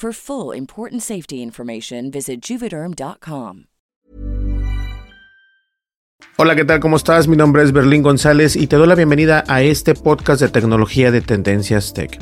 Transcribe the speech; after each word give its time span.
For 0.00 0.14
full 0.14 0.56
important 0.56 1.02
safety 1.02 1.42
information, 1.42 2.10
visit 2.10 2.40
juvederm.com. 2.40 3.66
Hola, 6.38 6.56
¿qué 6.56 6.64
tal? 6.64 6.80
¿Cómo 6.80 6.96
estás? 6.96 7.28
Mi 7.28 7.36
nombre 7.36 7.62
es 7.62 7.72
Berlín 7.72 8.02
González 8.02 8.56
y 8.56 8.66
te 8.66 8.76
doy 8.76 8.88
la 8.88 8.94
bienvenida 8.94 9.44
a 9.46 9.60
este 9.60 9.94
podcast 9.94 10.40
de 10.40 10.48
tecnología 10.48 11.10
de 11.10 11.20
Tendencias 11.20 11.92
Tech. 11.92 12.18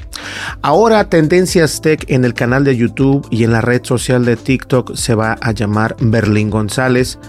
Ahora 0.61 1.09
Tendencias 1.09 1.81
Tech 1.81 2.05
en 2.09 2.25
el 2.25 2.35
canal 2.35 2.65
de 2.65 2.77
YouTube 2.77 3.25
y 3.31 3.45
en 3.45 3.53
la 3.53 3.61
red 3.61 3.85
social 3.85 4.25
de 4.25 4.35
TikTok 4.35 4.97
se 4.97 5.15
va 5.15 5.37
a 5.41 5.53
llamar 5.53 5.95
Berlín 6.01 6.51
González. 6.51 7.21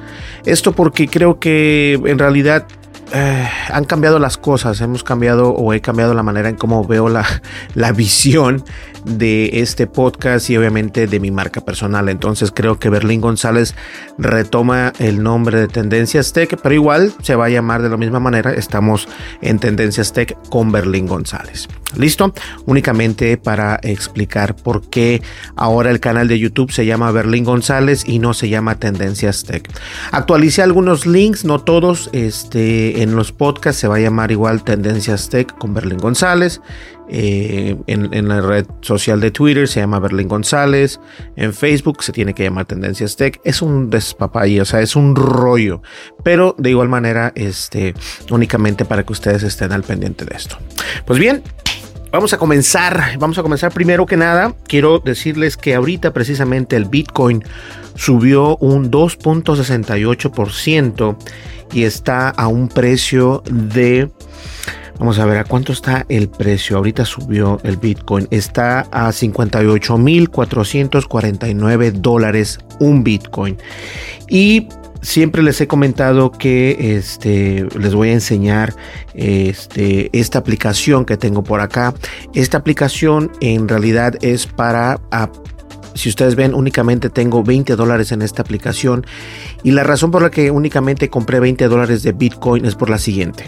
Esto 0.46 0.72
porque 0.72 1.08
creo 1.08 1.40
que 1.40 1.94
en 1.94 2.18
realidad 2.18 2.66
eh, 3.14 3.48
han 3.72 3.86
cambiado 3.86 4.20
las 4.20 4.38
cosas, 4.38 4.82
hemos 4.82 5.04
cambiado 5.04 5.50
o 5.50 5.74
he 5.74 5.82
cambiado 5.82 6.14
la 6.14 6.24
manera 6.24 6.50
en 6.50 6.56
cómo 6.56 6.86
veo 6.86 7.10
la, 7.10 7.26
la 7.74 7.92
visión 7.92 8.64
de 9.06 9.62
este 9.62 9.88
podcast 9.88 10.50
y 10.50 10.58
obviamente 10.58 11.08
de 11.08 11.20
mi 11.20 11.32
marca 11.32 11.62
personal. 11.62 12.10
Entonces 12.10 12.52
creo 12.54 12.80
que 12.80 12.90
Berlín 12.90 13.22
González 13.22 13.76
retoma 14.18 14.94
el 15.00 15.24
nombre 15.24 15.60
de 15.60 15.68
Tendencias 15.68 16.34
Tech, 16.34 16.58
pero 16.62 16.76
igual 16.76 17.14
se 17.22 17.36
va 17.36 17.46
a 17.46 17.50
llamar 17.50 17.82
de 17.82 17.90
la 17.90 17.98
misma 17.98 18.20
manera. 18.20 18.54
Estamos 18.54 19.08
en 19.42 19.60
Tendencias 19.60 20.14
Tech 20.14 20.38
con 20.50 20.72
Berlín 20.72 21.08
González. 21.08 21.68
¿Listo? 21.98 22.34
Únicamente 22.66 23.38
para 23.38 23.80
explicar 23.82 24.56
por 24.56 24.90
qué 24.90 25.24
ahora 25.56 25.90
el 25.90 26.00
canal 26.00 26.28
de 26.28 26.38
YouTube 26.38 26.72
se 26.72 26.86
llama 26.86 27.12
Berlín 27.12 27.44
González 27.44 28.04
y 28.06 28.20
no 28.20 28.34
se 28.34 28.50
llama 28.50 28.76
Tendencias 28.76 29.44
Tech. 29.44 29.68
Actualicé 30.12 30.62
algunos 30.62 31.08
links, 31.08 31.46
no 31.46 31.60
todos, 31.60 32.10
este, 32.14 32.99
en 33.02 33.16
los 33.16 33.32
podcasts 33.32 33.80
se 33.80 33.88
va 33.88 33.96
a 33.96 34.00
llamar 34.00 34.32
igual 34.32 34.64
Tendencias 34.64 35.30
Tech 35.30 35.58
con 35.58 35.74
Berlín 35.74 35.98
González. 36.00 36.62
Eh, 37.12 37.76
en, 37.88 38.28
la 38.28 38.40
red 38.40 38.68
social 38.82 39.20
de 39.20 39.32
Twitter 39.32 39.68
se 39.68 39.80
llama 39.80 40.00
Berlín 40.00 40.28
González. 40.28 41.00
En 41.36 41.54
Facebook 41.54 42.04
se 42.04 42.12
tiene 42.12 42.34
que 42.34 42.44
llamar 42.44 42.66
Tendencias 42.66 43.16
Tech. 43.16 43.40
Es 43.44 43.62
un 43.62 43.90
despapay, 43.90 44.60
o 44.60 44.66
sea, 44.66 44.82
es 44.82 44.96
un 44.96 45.16
rollo. 45.16 45.82
Pero 46.24 46.56
de 46.58 46.72
igual 46.72 46.90
manera, 46.90 47.32
este, 47.36 47.94
únicamente 48.32 48.86
para 48.86 49.04
que 49.04 49.14
ustedes 49.14 49.44
estén 49.44 49.72
al 49.72 49.84
pendiente 49.84 50.26
de 50.26 50.36
esto. 50.36 50.58
Pues 51.06 51.20
bien, 51.20 51.42
Vamos 52.12 52.34
a 52.34 52.40
comenzar, 52.40 53.20
vamos 53.20 53.38
a 53.38 53.44
comenzar 53.44 53.72
primero 53.72 54.08
que 54.08 54.18
nada. 54.18 54.56
Quiero 54.68 54.98
decirles 55.00 55.58
que 55.58 55.76
ahorita 55.76 56.12
precisamente 56.12 56.76
el 56.76 56.86
Bitcoin 56.86 57.44
subió 57.96 58.58
un 58.58 58.90
2.68% 58.90 61.16
y 61.72 61.84
está 61.84 62.30
a 62.30 62.48
un 62.48 62.68
precio 62.68 63.44
de 63.52 64.10
Vamos 65.00 65.18
a 65.18 65.26
ver 65.26 65.38
a 65.38 65.46
cuánto 65.46 65.72
está 65.72 66.06
el 66.10 66.28
precio. 66.28 66.76
Ahorita 66.76 67.06
subió 67.06 67.62
el 67.64 67.78
Bitcoin. 67.78 68.28
Está 68.32 68.82
a 68.92 69.08
58.449 69.10 71.92
dólares 71.94 72.60
un 72.82 73.06
Bitcoin. 73.06 73.58
Y 74.28 74.68
siempre 75.02 75.44
les 75.44 75.60
he 75.62 75.68
comentado 75.68 76.32
que 76.32 76.96
este, 76.98 77.68
les 77.78 77.94
voy 77.94 78.10
a 78.10 78.14
enseñar 78.14 78.76
este, 79.14 80.10
esta 80.18 80.40
aplicación 80.40 81.06
que 81.06 81.18
tengo 81.18 81.44
por 81.44 81.62
acá. 81.62 81.94
Esta 82.34 82.58
aplicación 82.58 83.32
en 83.42 83.68
realidad 83.68 84.16
es 84.22 84.48
para... 84.48 85.00
si 85.94 86.10
ustedes 86.10 86.36
ven, 86.36 86.54
únicamente 86.54 87.10
tengo 87.10 87.44
20 87.44 87.76
dólares 87.76 88.12
en 88.12 88.22
esta 88.22 88.42
aplicación. 88.42 89.06
Y 89.64 89.72
la 89.72 89.84
razón 89.84 90.12
por 90.12 90.22
la 90.22 90.32
que 90.32 90.52
únicamente 90.52 91.10
compré 91.10 91.40
20 91.40 91.68
dólares 91.68 92.04
de 92.04 92.12
Bitcoin 92.12 92.66
es 92.66 92.76
por 92.76 92.90
la 92.90 92.98
siguiente 92.98 93.46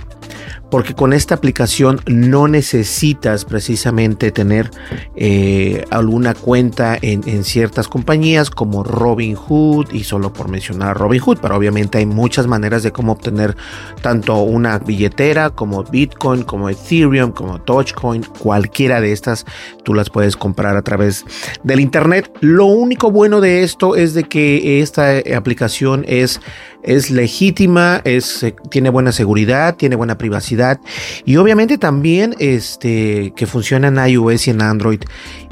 porque 0.71 0.95
con 0.95 1.11
esta 1.13 1.35
aplicación 1.35 1.99
no 2.07 2.47
necesitas 2.47 3.45
precisamente 3.45 4.31
tener 4.31 4.71
eh, 5.15 5.83
alguna 5.91 6.33
cuenta 6.33 6.97
en, 7.01 7.21
ciertas 7.43 7.87
compañías 7.87 8.49
como 8.49 8.83
Robinhood 8.83 9.91
y 9.91 10.05
solo 10.05 10.31
por 10.31 10.47
mencionar 10.47 10.97
Robinhood, 10.97 11.39
pero 11.41 11.57
obviamente 11.57 11.97
hay 11.97 12.05
muchas 12.05 12.47
maneras 12.47 12.83
de 12.83 12.91
cómo 12.91 13.11
obtener 13.11 13.57
tanto 14.01 14.41
una 14.41 14.79
billetera 14.79 15.49
como 15.49 15.83
Bitcoin, 15.83 16.43
como 16.43 16.69
Ethereum, 16.69 17.31
como 17.31 17.57
Dogecoin, 17.57 18.23
cualquiera 18.39 19.01
de 19.01 19.11
estas 19.11 19.45
tú 19.83 19.93
las 19.93 20.09
puedes 20.09 20.37
comprar 20.37 20.77
a 20.77 20.81
través 20.81 21.25
del 21.63 21.81
internet. 21.81 22.30
Lo 22.39 22.65
único 22.65 23.11
bueno 23.11 23.41
de 23.41 23.63
esto 23.63 23.95
es 23.95 24.13
de 24.13 24.23
que 24.23 24.81
esta 24.81 25.19
aplicación 25.35 26.05
es 26.07 26.39
es 26.83 27.11
legítima, 27.11 28.01
es, 28.03 28.43
eh, 28.43 28.55
tiene 28.69 28.89
buena 28.89 29.11
seguridad, 29.11 29.75
tiene 29.75 29.95
buena 29.95 30.17
privacidad 30.17 30.79
y 31.25 31.37
obviamente 31.37 31.77
también 31.77 32.35
este, 32.39 33.33
que 33.35 33.47
funciona 33.47 33.87
en 33.87 33.97
iOS 33.97 34.47
y 34.47 34.51
en 34.51 34.61
Android 34.61 35.01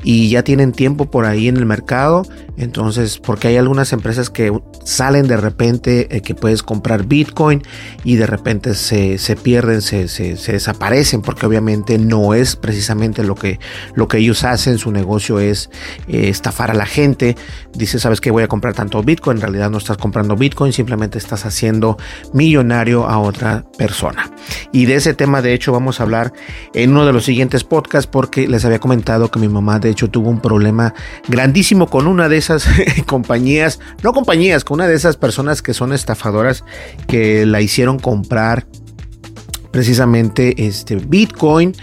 y 0.03 0.29
ya 0.29 0.43
tienen 0.43 0.71
tiempo 0.71 1.05
por 1.05 1.25
ahí 1.25 1.47
en 1.47 1.57
el 1.57 1.65
mercado. 1.65 2.23
Entonces, 2.57 3.19
porque 3.19 3.47
hay 3.47 3.57
algunas 3.57 3.93
empresas 3.93 4.29
que 4.29 4.51
salen 4.83 5.27
de 5.27 5.37
repente 5.37 6.15
eh, 6.15 6.21
que 6.21 6.35
puedes 6.35 6.61
comprar 6.61 7.05
Bitcoin 7.05 7.63
y 8.03 8.15
de 8.15 8.27
repente 8.27 8.75
se, 8.75 9.17
pierden, 9.41 9.81
se, 9.81 10.07
desaparecen, 10.07 11.21
porque 11.21 11.45
obviamente 11.45 11.97
no 11.97 12.33
es 12.33 12.57
precisamente 12.57 13.23
lo 13.23 13.35
que, 13.35 13.59
lo 13.93 14.07
que 14.07 14.17
ellos 14.17 14.43
hacen. 14.43 14.77
Su 14.77 14.91
negocio 14.91 15.39
es 15.39 15.69
eh, 16.07 16.27
estafar 16.29 16.71
a 16.71 16.73
la 16.73 16.85
gente. 16.85 17.37
Dice, 17.73 17.99
¿sabes 17.99 18.19
que 18.19 18.29
Voy 18.29 18.43
a 18.43 18.47
comprar 18.47 18.73
tanto 18.73 19.01
Bitcoin. 19.01 19.37
En 19.37 19.41
realidad 19.41 19.69
no 19.71 19.79
estás 19.79 19.97
comprando 19.97 20.35
Bitcoin, 20.35 20.71
simplemente 20.71 21.17
estás 21.19 21.45
haciendo 21.45 21.97
millonario 22.33 23.07
a 23.07 23.19
otra 23.19 23.65
persona. 23.77 24.31
Y 24.71 24.85
de 24.85 24.95
ese 24.95 25.13
tema, 25.13 25.41
de 25.41 25.53
hecho, 25.53 25.71
vamos 25.71 25.99
a 25.99 26.03
hablar 26.03 26.33
en 26.73 26.91
uno 26.91 27.05
de 27.05 27.13
los 27.13 27.25
siguientes 27.25 27.63
podcasts, 27.63 28.09
porque 28.11 28.47
les 28.47 28.65
había 28.65 28.79
comentado 28.79 29.29
que 29.29 29.39
mi 29.39 29.47
mamá, 29.47 29.79
de 29.79 29.89
hecho, 29.89 30.09
tuvo 30.09 30.29
un 30.29 30.41
problema 30.41 30.93
grandísimo 31.27 31.87
con 31.87 32.07
una 32.07 32.29
de 32.29 32.37
esas 32.37 32.67
compañías, 33.05 33.79
no 34.03 34.13
compañías, 34.13 34.63
con 34.63 34.75
una 34.75 34.87
de 34.87 34.95
esas 34.95 35.17
personas 35.17 35.61
que 35.61 35.73
son 35.73 35.93
estafadoras 35.93 36.63
que 37.07 37.45
la 37.45 37.61
hicieron 37.61 37.99
comprar 37.99 38.65
precisamente 39.71 40.65
este 40.65 40.95
Bitcoin 40.95 41.75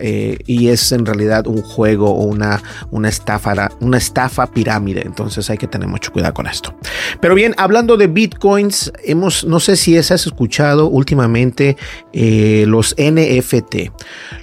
eh, 0.00 0.38
y 0.46 0.68
es 0.68 0.92
en 0.92 1.06
realidad 1.06 1.46
un 1.46 1.62
juego 1.62 2.10
o 2.10 2.24
una, 2.24 2.62
una, 2.90 3.08
estafa, 3.08 3.70
una 3.80 3.98
estafa 3.98 4.46
pirámide. 4.46 5.02
Entonces 5.04 5.48
hay 5.50 5.58
que 5.58 5.66
tener 5.66 5.88
mucho 5.88 6.12
cuidado 6.12 6.34
con 6.34 6.46
esto. 6.46 6.74
Pero 7.20 7.34
bien, 7.34 7.54
hablando 7.58 7.96
de 7.96 8.06
bitcoins, 8.06 8.92
hemos, 9.04 9.44
no 9.44 9.60
sé 9.60 9.76
si 9.76 9.96
has 9.96 10.10
escuchado 10.10 10.88
últimamente 10.88 11.76
eh, 12.12 12.64
los 12.66 12.94
NFT. 12.98 13.90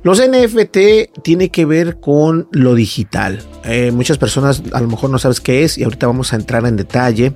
Los 0.04 0.20
NFT 0.20 1.22
tiene 1.24 1.50
que 1.50 1.66
ver 1.66 2.00
con 2.00 2.48
lo 2.52 2.76
digital. 2.76 3.42
Eh, 3.64 3.92
muchas 3.92 4.18
personas 4.18 4.64
a 4.72 4.82
lo 4.82 4.88
mejor 4.88 5.10
no 5.10 5.20
sabes 5.20 5.42
qué 5.42 5.64
es 5.64 5.78
y 5.78 5.84
ahorita 5.84 6.08
vamos 6.08 6.34
a 6.34 6.36
entrar 6.36 6.66
en 6.66 6.78
detalle. 6.78 7.34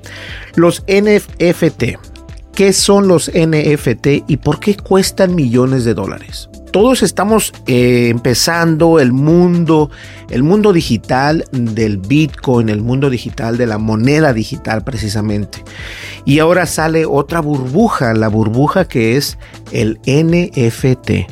Los 0.56 0.84
NFT. 0.88 1.84
¿Qué 2.54 2.72
son 2.72 3.08
los 3.08 3.32
NFT 3.34 4.08
y 4.28 4.38
por 4.38 4.60
qué 4.60 4.78
cuestan 4.78 5.34
millones 5.34 5.86
de 5.86 5.96
dólares? 5.96 6.50
Todos 6.74 7.04
estamos 7.04 7.54
eh, 7.68 8.10
empezando 8.10 9.00
el 9.00 9.14
mundo, 9.14 9.92
el 10.32 10.42
mundo 10.42 10.74
digital 10.74 11.46
del 11.52 12.00
Bitcoin, 12.00 12.68
el 12.68 12.82
mundo 12.82 13.12
digital 13.12 13.58
de 13.58 13.68
la 13.68 13.78
moneda 13.78 14.34
digital 14.34 14.84
precisamente. 14.84 15.64
Y 16.26 16.40
ahora 16.40 16.66
sale 16.66 17.06
otra 17.06 17.42
burbuja, 17.42 18.16
la 18.16 18.28
burbuja 18.28 18.86
que 18.86 19.16
es 19.18 19.38
el 19.72 20.00
NFT 20.08 21.32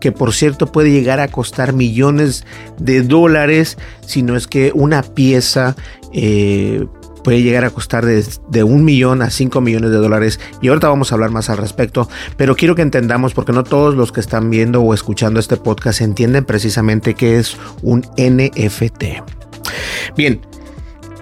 que 0.00 0.10
por 0.10 0.32
cierto 0.32 0.72
puede 0.72 0.90
llegar 0.90 1.20
a 1.20 1.28
costar 1.28 1.74
millones 1.74 2.44
de 2.76 3.02
dólares 3.02 3.78
si 4.04 4.22
no 4.22 4.36
es 4.36 4.48
que 4.48 4.72
una 4.74 5.02
pieza 5.02 5.76
eh, 6.12 6.86
puede 7.22 7.42
llegar 7.42 7.64
a 7.64 7.70
costar 7.70 8.04
de, 8.04 8.64
un 8.64 8.84
millón 8.84 9.22
a 9.22 9.30
cinco 9.30 9.60
millones 9.60 9.90
de 9.90 9.96
dólares 9.96 10.40
y 10.60 10.68
ahorita 10.68 10.88
vamos 10.88 11.12
a 11.12 11.14
hablar 11.14 11.30
más 11.30 11.50
al 11.50 11.58
respecto, 11.58 12.08
pero 12.36 12.56
quiero 12.56 12.74
que 12.74 12.82
entendamos 12.82 13.34
porque 13.34 13.52
no 13.52 13.64
todos 13.64 13.94
los 13.94 14.12
que 14.12 14.20
están 14.20 14.50
viendo 14.50 14.82
o 14.82 14.94
escuchando 14.94 15.40
este 15.40 15.56
podcast 15.56 16.00
entienden 16.00 16.44
precisamente 16.44 17.14
qué 17.14 17.38
es 17.38 17.56
un 17.82 18.00
NFT. 18.16 19.04
Bien, 20.16 20.40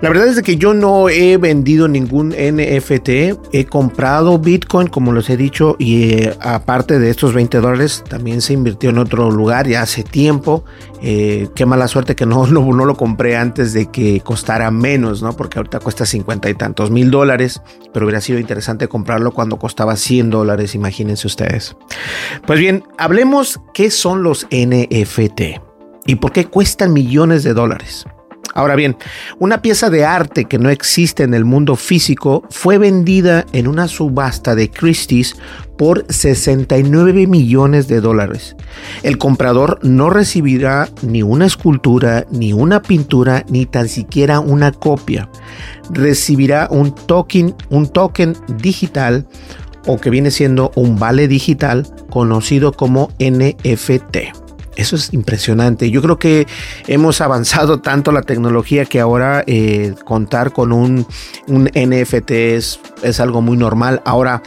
la 0.00 0.08
verdad 0.08 0.28
es 0.28 0.40
que 0.40 0.56
yo 0.56 0.72
no 0.72 1.10
he 1.10 1.36
vendido 1.36 1.86
ningún 1.86 2.30
NFT, 2.30 3.08
he 3.52 3.66
comprado 3.68 4.38
Bitcoin, 4.38 4.86
como 4.86 5.12
les 5.12 5.28
he 5.28 5.36
dicho, 5.36 5.76
y 5.78 6.14
eh, 6.14 6.36
aparte 6.40 6.98
de 6.98 7.10
estos 7.10 7.34
20 7.34 7.58
dólares, 7.60 8.02
también 8.08 8.40
se 8.40 8.54
invirtió 8.54 8.88
en 8.88 8.96
otro 8.96 9.30
lugar 9.30 9.68
ya 9.68 9.82
hace 9.82 10.02
tiempo. 10.02 10.64
Eh, 11.02 11.48
qué 11.54 11.66
mala 11.66 11.86
suerte 11.86 12.16
que 12.16 12.24
no, 12.24 12.46
no, 12.48 12.84
lo 12.86 12.96
compré 12.96 13.36
antes 13.36 13.74
de 13.74 13.90
que 13.90 14.20
costara 14.20 14.70
menos, 14.70 15.22
¿no? 15.22 15.34
Porque 15.34 15.58
ahorita 15.58 15.80
cuesta 15.80 16.06
50 16.06 16.48
y 16.48 16.54
tantos 16.54 16.90
mil 16.90 17.10
dólares, 17.10 17.60
pero 17.92 18.06
hubiera 18.06 18.22
sido 18.22 18.38
interesante 18.38 18.88
comprarlo 18.88 19.32
cuando 19.32 19.58
costaba 19.58 19.96
100 19.96 20.30
dólares, 20.30 20.74
imagínense 20.74 21.26
ustedes. 21.26 21.76
Pues 22.46 22.58
bien, 22.58 22.84
hablemos 22.96 23.60
qué 23.74 23.90
son 23.90 24.22
los 24.22 24.46
NFT 24.50 25.60
y 26.06 26.14
por 26.14 26.32
qué 26.32 26.46
cuestan 26.46 26.94
millones 26.94 27.42
de 27.42 27.52
dólares. 27.52 28.06
Ahora 28.54 28.74
bien, 28.74 28.96
una 29.38 29.62
pieza 29.62 29.90
de 29.90 30.04
arte 30.04 30.46
que 30.46 30.58
no 30.58 30.70
existe 30.70 31.22
en 31.22 31.34
el 31.34 31.44
mundo 31.44 31.76
físico 31.76 32.42
fue 32.50 32.78
vendida 32.78 33.46
en 33.52 33.68
una 33.68 33.86
subasta 33.86 34.54
de 34.54 34.70
Christie's 34.70 35.36
por 35.78 36.04
69 36.08 37.26
millones 37.26 37.86
de 37.86 38.00
dólares. 38.00 38.56
El 39.02 39.18
comprador 39.18 39.78
no 39.82 40.10
recibirá 40.10 40.88
ni 41.02 41.22
una 41.22 41.46
escultura, 41.46 42.26
ni 42.30 42.52
una 42.52 42.82
pintura, 42.82 43.44
ni 43.48 43.66
tan 43.66 43.88
siquiera 43.88 44.40
una 44.40 44.72
copia. 44.72 45.30
Recibirá 45.90 46.68
un 46.70 46.94
token, 46.94 47.54
un 47.70 47.88
token 47.88 48.34
digital 48.58 49.26
o 49.86 49.98
que 49.98 50.10
viene 50.10 50.30
siendo 50.30 50.72
un 50.74 50.98
vale 50.98 51.28
digital 51.28 51.86
conocido 52.10 52.72
como 52.72 53.10
NFT. 53.18 54.49
Eso 54.76 54.96
es 54.96 55.12
impresionante. 55.12 55.90
Yo 55.90 56.00
creo 56.00 56.18
que 56.18 56.46
hemos 56.86 57.20
avanzado 57.20 57.80
tanto 57.80 58.12
la 58.12 58.22
tecnología 58.22 58.84
que 58.84 59.00
ahora 59.00 59.42
eh, 59.46 59.94
contar 60.04 60.52
con 60.52 60.72
un, 60.72 61.06
un 61.48 61.64
NFT 61.64 62.30
es, 62.30 62.80
es, 63.02 63.20
algo 63.20 63.42
muy 63.42 63.56
normal. 63.56 64.00
Ahora, 64.04 64.42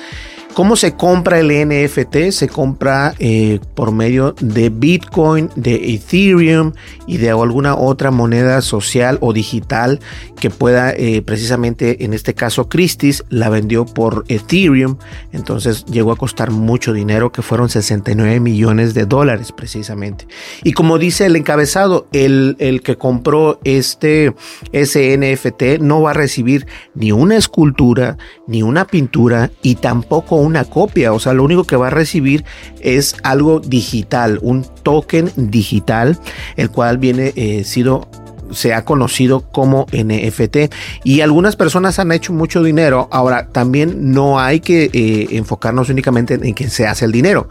¿Cómo 0.54 0.76
se 0.76 0.94
compra 0.94 1.40
el 1.40 1.48
NFT? 1.48 2.30
Se 2.30 2.48
compra 2.48 3.16
eh, 3.18 3.60
por 3.74 3.92
medio 3.92 4.36
de 4.40 4.70
Bitcoin, 4.70 5.50
de 5.56 5.96
Ethereum 5.96 6.74
y 7.08 7.18
de 7.18 7.32
alguna 7.32 7.76
otra 7.76 8.12
moneda 8.12 8.62
social 8.62 9.18
o 9.22 9.34
digital 9.34 10.00
que 10.40 10.52
pueda, 10.52 10.92
eh, 10.92 11.24
precisamente 11.24 12.06
en 12.06 12.14
este 12.14 12.36
caso 12.36 12.70
Christie's 12.70 13.26
la 13.30 13.50
vendió 13.50 13.86
por 13.86 14.26
Ethereum, 14.28 14.98
entonces 15.32 15.86
llegó 15.86 16.12
a 16.12 16.18
costar 16.18 16.52
mucho 16.52 16.94
dinero, 16.94 17.32
que 17.32 17.42
fueron 17.42 17.70
69 17.70 18.40
millones 18.40 18.94
de 18.94 19.06
dólares 19.06 19.52
precisamente. 19.54 20.28
Y 20.64 20.74
como 20.74 21.00
dice 21.00 21.26
el 21.26 21.36
encabezado, 21.36 22.08
el, 22.12 22.58
el 22.60 22.84
que 22.84 22.96
compró 22.96 23.60
este, 23.64 24.36
ese 24.72 25.18
NFT 25.18 25.82
no 25.82 26.04
va 26.04 26.12
a 26.12 26.14
recibir 26.14 26.68
ni 26.94 27.12
una 27.12 27.38
escultura, 27.38 28.18
ni 28.46 28.62
una 28.62 28.86
pintura 28.86 29.50
y 29.64 29.76
tampoco 29.76 30.43
una 30.44 30.66
copia, 30.66 31.14
o 31.14 31.20
sea, 31.20 31.34
lo 31.34 31.44
único 31.44 31.64
que 31.66 31.76
va 31.76 31.88
a 31.88 31.92
recibir 31.92 32.46
es 32.82 33.16
algo 33.24 33.60
digital, 33.60 34.40
un 34.42 34.66
token 34.84 35.32
digital, 35.36 36.20
el 36.56 36.70
cual 36.70 36.98
viene 36.98 37.34
eh, 37.36 37.64
sido 37.64 38.08
se 38.52 38.74
ha 38.74 38.86
conocido 38.86 39.42
como 39.52 39.88
NFT 39.92 40.72
y 41.04 41.22
algunas 41.22 41.56
personas 41.56 42.00
han 42.00 42.12
hecho 42.12 42.34
mucho 42.34 42.62
dinero. 42.64 43.08
Ahora, 43.12 43.48
también 43.48 44.12
no 44.12 44.40
hay 44.40 44.60
que 44.60 44.90
eh, 44.94 45.28
enfocarnos 45.32 45.90
únicamente 45.90 46.36
en 46.36 46.54
que 46.54 46.70
se 46.70 46.86
hace 46.86 47.06
el 47.06 47.12
dinero. 47.12 47.50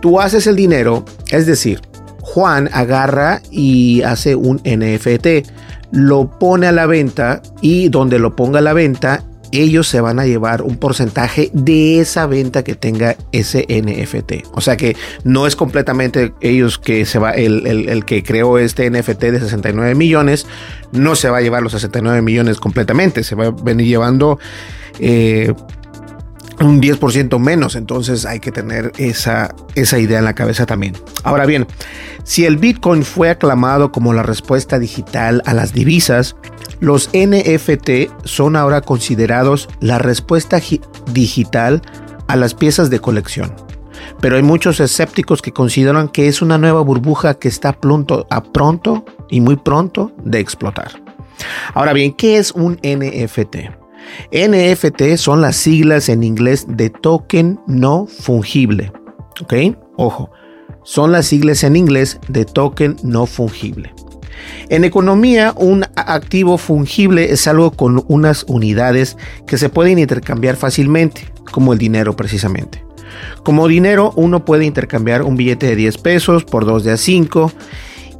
Tú 0.00 0.20
haces 0.20 0.46
el 0.46 0.56
dinero, 0.56 1.04
es 1.30 1.46
decir, 1.46 1.80
Juan 2.20 2.68
agarra 2.72 3.42
y 3.50 4.02
hace 4.02 4.34
un 4.34 4.60
NFT, 4.64 5.48
lo 5.92 6.38
pone 6.38 6.66
a 6.66 6.72
la 6.72 6.86
venta 6.86 7.42
y 7.60 7.88
donde 7.88 8.18
lo 8.18 8.34
ponga 8.34 8.58
a 8.58 8.62
la 8.62 8.72
venta, 8.72 9.22
ellos 9.60 9.88
se 9.88 10.00
van 10.00 10.18
a 10.18 10.26
llevar 10.26 10.62
un 10.62 10.76
porcentaje 10.76 11.50
de 11.52 12.00
esa 12.00 12.26
venta 12.26 12.64
que 12.64 12.74
tenga 12.74 13.16
ese 13.32 13.66
NFT. 13.68 14.46
O 14.52 14.60
sea 14.60 14.76
que 14.76 14.96
no 15.24 15.46
es 15.46 15.56
completamente 15.56 16.32
ellos 16.40 16.78
que 16.78 17.06
se 17.06 17.18
va, 17.18 17.32
el, 17.32 18.04
que 18.04 18.22
creó 18.22 18.58
este 18.58 18.90
NFT 18.90 19.20
de 19.20 19.40
69 19.40 19.94
millones, 19.94 20.46
no 20.92 21.14
se 21.16 21.30
va 21.30 21.38
a 21.38 21.40
llevar 21.40 21.62
los 21.62 21.72
69 21.72 22.22
millones 22.22 22.58
completamente, 22.58 23.24
se 23.24 23.34
va 23.34 23.46
a 23.46 23.50
venir 23.50 23.86
llevando 23.86 24.38
eh, 25.00 25.52
un 26.60 26.80
10% 26.80 27.38
menos, 27.38 27.76
entonces 27.76 28.26
hay 28.26 28.40
que 28.40 28.52
tener 28.52 28.92
esa, 28.96 29.54
esa 29.74 29.98
idea 29.98 30.18
en 30.18 30.24
la 30.24 30.34
cabeza 30.34 30.66
también. 30.66 30.94
Ahora 31.22 31.46
bien, 31.46 31.66
si 32.24 32.44
el 32.44 32.56
Bitcoin 32.56 33.02
fue 33.02 33.30
aclamado 33.30 33.92
como 33.92 34.12
la 34.12 34.22
respuesta 34.22 34.78
digital 34.78 35.42
a 35.46 35.54
las 35.54 35.72
divisas, 35.72 36.36
los 36.80 37.10
NFT 37.12 38.24
son 38.24 38.56
ahora 38.56 38.80
considerados 38.80 39.68
la 39.80 39.98
respuesta 39.98 40.60
digital 41.12 41.82
a 42.28 42.36
las 42.36 42.54
piezas 42.54 42.90
de 42.90 43.00
colección. 43.00 43.52
Pero 44.20 44.36
hay 44.36 44.42
muchos 44.42 44.80
escépticos 44.80 45.42
que 45.42 45.52
consideran 45.52 46.08
que 46.08 46.28
es 46.28 46.42
una 46.42 46.58
nueva 46.58 46.82
burbuja 46.82 47.34
que 47.34 47.48
está 47.48 47.72
pronto, 47.72 48.26
a 48.30 48.42
pronto 48.42 49.04
y 49.28 49.40
muy 49.40 49.56
pronto 49.56 50.12
de 50.24 50.40
explotar. 50.40 51.02
Ahora 51.74 51.92
bien, 51.92 52.12
¿qué 52.12 52.38
es 52.38 52.52
un 52.52 52.78
NFT? 52.82 53.83
NFT 54.32 55.16
son 55.16 55.40
las 55.40 55.56
siglas 55.56 56.08
en 56.08 56.22
inglés 56.22 56.66
de 56.68 56.90
token 56.90 57.60
no 57.66 58.06
fungible. 58.06 58.92
¿Ok? 59.40 59.54
Ojo, 59.96 60.30
son 60.82 61.12
las 61.12 61.26
siglas 61.26 61.64
en 61.64 61.76
inglés 61.76 62.20
de 62.28 62.44
token 62.44 62.96
no 63.02 63.26
fungible. 63.26 63.92
En 64.68 64.84
economía, 64.84 65.54
un 65.56 65.84
activo 65.96 66.58
fungible 66.58 67.32
es 67.32 67.46
algo 67.46 67.70
con 67.70 68.04
unas 68.08 68.44
unidades 68.48 69.16
que 69.46 69.58
se 69.58 69.68
pueden 69.68 69.98
intercambiar 69.98 70.56
fácilmente, 70.56 71.32
como 71.50 71.72
el 71.72 71.78
dinero 71.78 72.16
precisamente. 72.16 72.84
Como 73.42 73.68
dinero, 73.68 74.12
uno 74.16 74.44
puede 74.44 74.64
intercambiar 74.64 75.22
un 75.22 75.36
billete 75.36 75.66
de 75.66 75.76
10 75.76 75.98
pesos 75.98 76.44
por 76.44 76.64
dos 76.64 76.84
de 76.84 76.92
a 76.92 76.96
5 76.96 77.52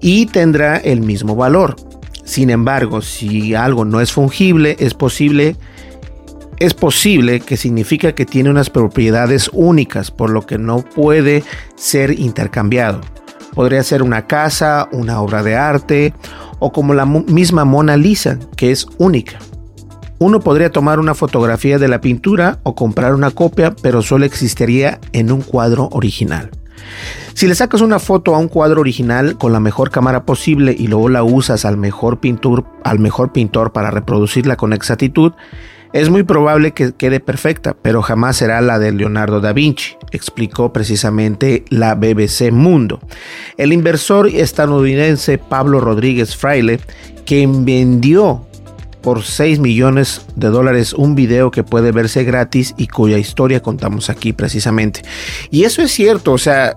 y 0.00 0.26
tendrá 0.26 0.76
el 0.76 1.00
mismo 1.00 1.34
valor. 1.34 1.76
Sin 2.24 2.50
embargo, 2.50 3.02
si 3.02 3.54
algo 3.54 3.84
no 3.84 4.00
es 4.00 4.12
fungible, 4.12 4.76
es 4.78 4.94
posible 4.94 5.56
es 6.58 6.74
posible 6.74 7.40
que 7.40 7.56
significa 7.56 8.14
que 8.14 8.26
tiene 8.26 8.50
unas 8.50 8.70
propiedades 8.70 9.50
únicas, 9.52 10.10
por 10.10 10.30
lo 10.30 10.46
que 10.46 10.58
no 10.58 10.82
puede 10.82 11.44
ser 11.76 12.18
intercambiado. 12.18 13.00
Podría 13.54 13.82
ser 13.82 14.02
una 14.02 14.26
casa, 14.26 14.88
una 14.92 15.20
obra 15.20 15.42
de 15.42 15.56
arte 15.56 16.12
o 16.58 16.72
como 16.72 16.94
la 16.94 17.06
misma 17.06 17.64
Mona 17.64 17.96
Lisa, 17.96 18.38
que 18.56 18.72
es 18.72 18.86
única. 18.98 19.38
Uno 20.18 20.40
podría 20.40 20.70
tomar 20.70 21.00
una 21.00 21.14
fotografía 21.14 21.78
de 21.78 21.88
la 21.88 22.00
pintura 22.00 22.58
o 22.62 22.74
comprar 22.74 23.14
una 23.14 23.30
copia, 23.30 23.74
pero 23.82 24.02
solo 24.02 24.24
existiría 24.24 25.00
en 25.12 25.30
un 25.30 25.42
cuadro 25.42 25.88
original. 25.92 26.50
Si 27.34 27.46
le 27.46 27.54
sacas 27.54 27.80
una 27.80 27.98
foto 27.98 28.34
a 28.34 28.38
un 28.38 28.48
cuadro 28.48 28.80
original 28.80 29.36
con 29.36 29.52
la 29.52 29.60
mejor 29.60 29.90
cámara 29.90 30.24
posible 30.24 30.74
y 30.78 30.86
luego 30.86 31.08
la 31.08 31.24
usas 31.24 31.64
al 31.64 31.76
mejor 31.76 32.20
pintor, 32.20 32.64
al 32.84 33.00
mejor 33.00 33.32
pintor 33.32 33.72
para 33.72 33.90
reproducirla 33.90 34.56
con 34.56 34.72
exactitud, 34.72 35.32
Es 35.94 36.10
muy 36.10 36.24
probable 36.24 36.72
que 36.72 36.92
quede 36.92 37.20
perfecta, 37.20 37.76
pero 37.80 38.02
jamás 38.02 38.38
será 38.38 38.60
la 38.60 38.80
de 38.80 38.90
Leonardo 38.90 39.40
da 39.40 39.52
Vinci, 39.52 39.96
explicó 40.10 40.72
precisamente 40.72 41.64
la 41.68 41.94
BBC 41.94 42.50
Mundo. 42.50 42.98
El 43.58 43.72
inversor 43.72 44.26
estadounidense 44.26 45.38
Pablo 45.38 45.78
Rodríguez 45.78 46.34
Fraile, 46.34 46.80
quien 47.24 47.64
vendió 47.64 48.44
por 49.02 49.22
6 49.22 49.60
millones 49.60 50.22
de 50.34 50.48
dólares 50.48 50.94
un 50.94 51.14
video 51.14 51.52
que 51.52 51.62
puede 51.62 51.92
verse 51.92 52.24
gratis 52.24 52.74
y 52.76 52.88
cuya 52.88 53.18
historia 53.18 53.62
contamos 53.62 54.10
aquí 54.10 54.32
precisamente. 54.32 55.02
Y 55.52 55.62
eso 55.62 55.80
es 55.80 55.92
cierto, 55.92 56.32
o 56.32 56.38
sea, 56.38 56.74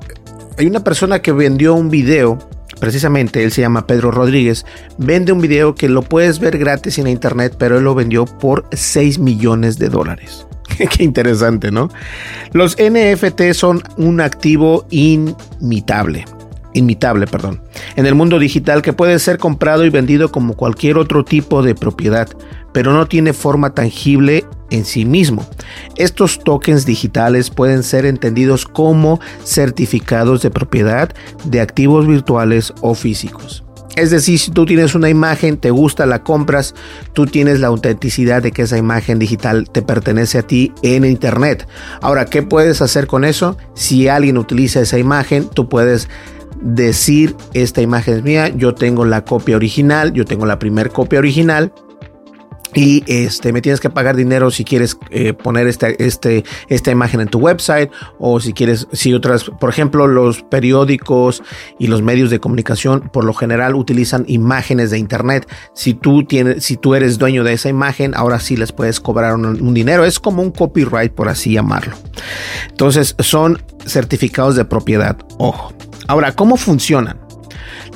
hay 0.59 0.67
una 0.67 0.83
persona 0.83 1.23
que 1.23 1.31
vendió 1.31 1.73
un 1.73 1.89
video 1.89 2.37
precisamente 2.79 3.43
él 3.43 3.51
se 3.51 3.61
llama 3.61 3.87
Pedro 3.87 4.11
Rodríguez, 4.11 4.65
vende 4.97 5.31
un 5.31 5.41
video 5.41 5.75
que 5.75 5.89
lo 5.89 6.01
puedes 6.01 6.39
ver 6.39 6.57
gratis 6.57 6.97
en 6.99 7.07
internet, 7.07 7.55
pero 7.57 7.77
él 7.77 7.83
lo 7.83 7.95
vendió 7.95 8.25
por 8.25 8.65
6 8.71 9.19
millones 9.19 9.77
de 9.77 9.89
dólares. 9.89 10.47
Qué 10.97 11.03
interesante, 11.03 11.71
¿no? 11.71 11.89
Los 12.53 12.77
NFT 12.77 13.53
son 13.53 13.81
un 13.97 14.21
activo 14.21 14.85
inimitable. 14.89 16.25
Inmitable, 16.73 17.25
perdón, 17.25 17.61
en 17.95 18.05
el 18.05 18.13
mundo 18.13 18.37
digital 18.37 18.83
que 18.83 18.93
puede 18.93 19.17
ser 19.17 19.39
comprado 19.39 19.83
y 19.85 19.89
vendido 19.89 20.31
como 20.31 20.55
cualquier 20.55 20.97
otro 20.97 21.23
tipo 21.25 21.63
de 21.63 21.73
propiedad, 21.73 22.27
pero 22.71 22.93
no 22.93 23.07
tiene 23.07 23.33
forma 23.33 23.73
tangible 23.73 24.45
en 24.69 24.85
sí 24.85 25.05
mismo. 25.05 25.45
Estos 25.95 26.39
tokens 26.39 26.85
digitales 26.85 27.49
pueden 27.49 27.83
ser 27.83 28.05
entendidos 28.05 28.65
como 28.65 29.19
certificados 29.43 30.41
de 30.41 30.51
propiedad 30.51 31.13
de 31.45 31.61
activos 31.61 32.07
virtuales 32.07 32.73
o 32.81 32.95
físicos. 32.95 33.63
Es 33.97 34.11
decir, 34.11 34.37
si 34.37 34.51
tú 34.51 34.67
tienes 34.67 34.93
una 34.93 35.09
imagen, 35.09 35.57
te 35.57 35.71
gusta, 35.71 36.05
la 36.05 36.21
compras, 36.21 36.75
tú 37.13 37.25
tienes 37.25 37.59
la 37.59 37.67
autenticidad 37.67 38.43
de 38.43 38.51
que 38.51 38.61
esa 38.61 38.77
imagen 38.77 39.17
digital 39.17 39.67
te 39.71 39.81
pertenece 39.81 40.37
a 40.37 40.43
ti 40.43 40.71
en 40.83 41.03
Internet. 41.03 41.67
Ahora, 41.99 42.25
¿qué 42.25 42.43
puedes 42.43 42.83
hacer 42.83 43.07
con 43.07 43.25
eso? 43.25 43.57
Si 43.73 44.07
alguien 44.07 44.37
utiliza 44.37 44.81
esa 44.81 44.99
imagen, 44.99 45.49
tú 45.49 45.67
puedes 45.67 46.09
decir, 46.61 47.35
esta 47.53 47.81
imagen 47.81 48.17
es 48.17 48.23
mía, 48.23 48.49
yo 48.49 48.75
tengo 48.75 49.03
la 49.03 49.25
copia 49.25 49.55
original, 49.55 50.13
yo 50.13 50.25
tengo 50.25 50.45
la 50.45 50.59
primera 50.59 50.91
copia 50.91 51.17
original 51.17 51.73
y 52.73 53.03
este 53.07 53.53
me 53.53 53.61
tienes 53.61 53.79
que 53.79 53.89
pagar 53.89 54.15
dinero 54.15 54.51
si 54.51 54.63
quieres 54.63 54.97
eh, 55.09 55.33
poner 55.33 55.67
esta, 55.67 55.89
este, 55.89 56.43
esta 56.67 56.91
imagen 56.91 57.21
en 57.21 57.27
tu 57.27 57.39
website 57.39 57.91
o 58.19 58.39
si 58.39 58.53
quieres 58.53 58.87
si 58.91 59.13
otras 59.13 59.45
por 59.45 59.69
ejemplo 59.69 60.07
los 60.07 60.43
periódicos 60.43 61.43
y 61.79 61.87
los 61.87 62.01
medios 62.01 62.29
de 62.29 62.39
comunicación 62.39 63.09
por 63.11 63.23
lo 63.23 63.33
general 63.33 63.75
utilizan 63.75 64.25
imágenes 64.27 64.91
de 64.91 64.97
internet. 64.97 65.47
Si 65.73 65.93
tú 65.93 66.23
tienes 66.23 66.63
si 66.63 66.77
tú 66.77 66.95
eres 66.95 67.17
dueño 67.17 67.43
de 67.43 67.53
esa 67.53 67.69
imagen 67.69 68.13
ahora 68.15 68.39
sí 68.39 68.57
les 68.57 68.71
puedes 68.71 68.99
cobrar 68.99 69.35
un 69.35 69.73
dinero. 69.73 70.05
Es 70.05 70.19
como 70.19 70.41
un 70.41 70.51
copyright 70.51 71.13
por 71.13 71.29
así 71.29 71.53
llamarlo. 71.53 71.95
Entonces 72.69 73.15
son 73.19 73.61
certificados 73.85 74.55
de 74.55 74.65
propiedad. 74.65 75.17
Ojo. 75.37 75.73
Ahora 76.07 76.33
cómo 76.33 76.55
funcionan 76.55 77.26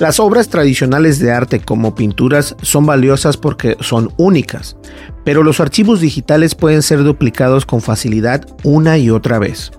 las 0.01 0.19
obras 0.19 0.49
tradicionales 0.49 1.19
de 1.19 1.31
arte 1.31 1.59
como 1.59 1.93
pinturas 1.93 2.55
son 2.63 2.87
valiosas 2.87 3.37
porque 3.37 3.77
son 3.81 4.11
únicas, 4.17 4.75
pero 5.23 5.43
los 5.43 5.59
archivos 5.59 6.01
digitales 6.01 6.55
pueden 6.55 6.81
ser 6.81 7.03
duplicados 7.03 7.67
con 7.67 7.81
facilidad 7.81 8.47
una 8.63 8.97
y 8.97 9.11
otra 9.11 9.37
vez. 9.37 9.71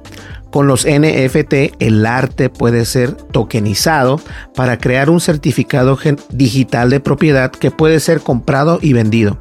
Con 0.52 0.68
los 0.68 0.86
NFT 0.86 1.74
el 1.80 2.06
arte 2.06 2.50
puede 2.50 2.84
ser 2.84 3.14
tokenizado 3.14 4.20
para 4.54 4.78
crear 4.78 5.10
un 5.10 5.20
certificado 5.20 5.98
digital 6.30 6.88
de 6.90 7.00
propiedad 7.00 7.50
que 7.50 7.72
puede 7.72 7.98
ser 7.98 8.20
comprado 8.20 8.78
y 8.80 8.92
vendido. 8.92 9.40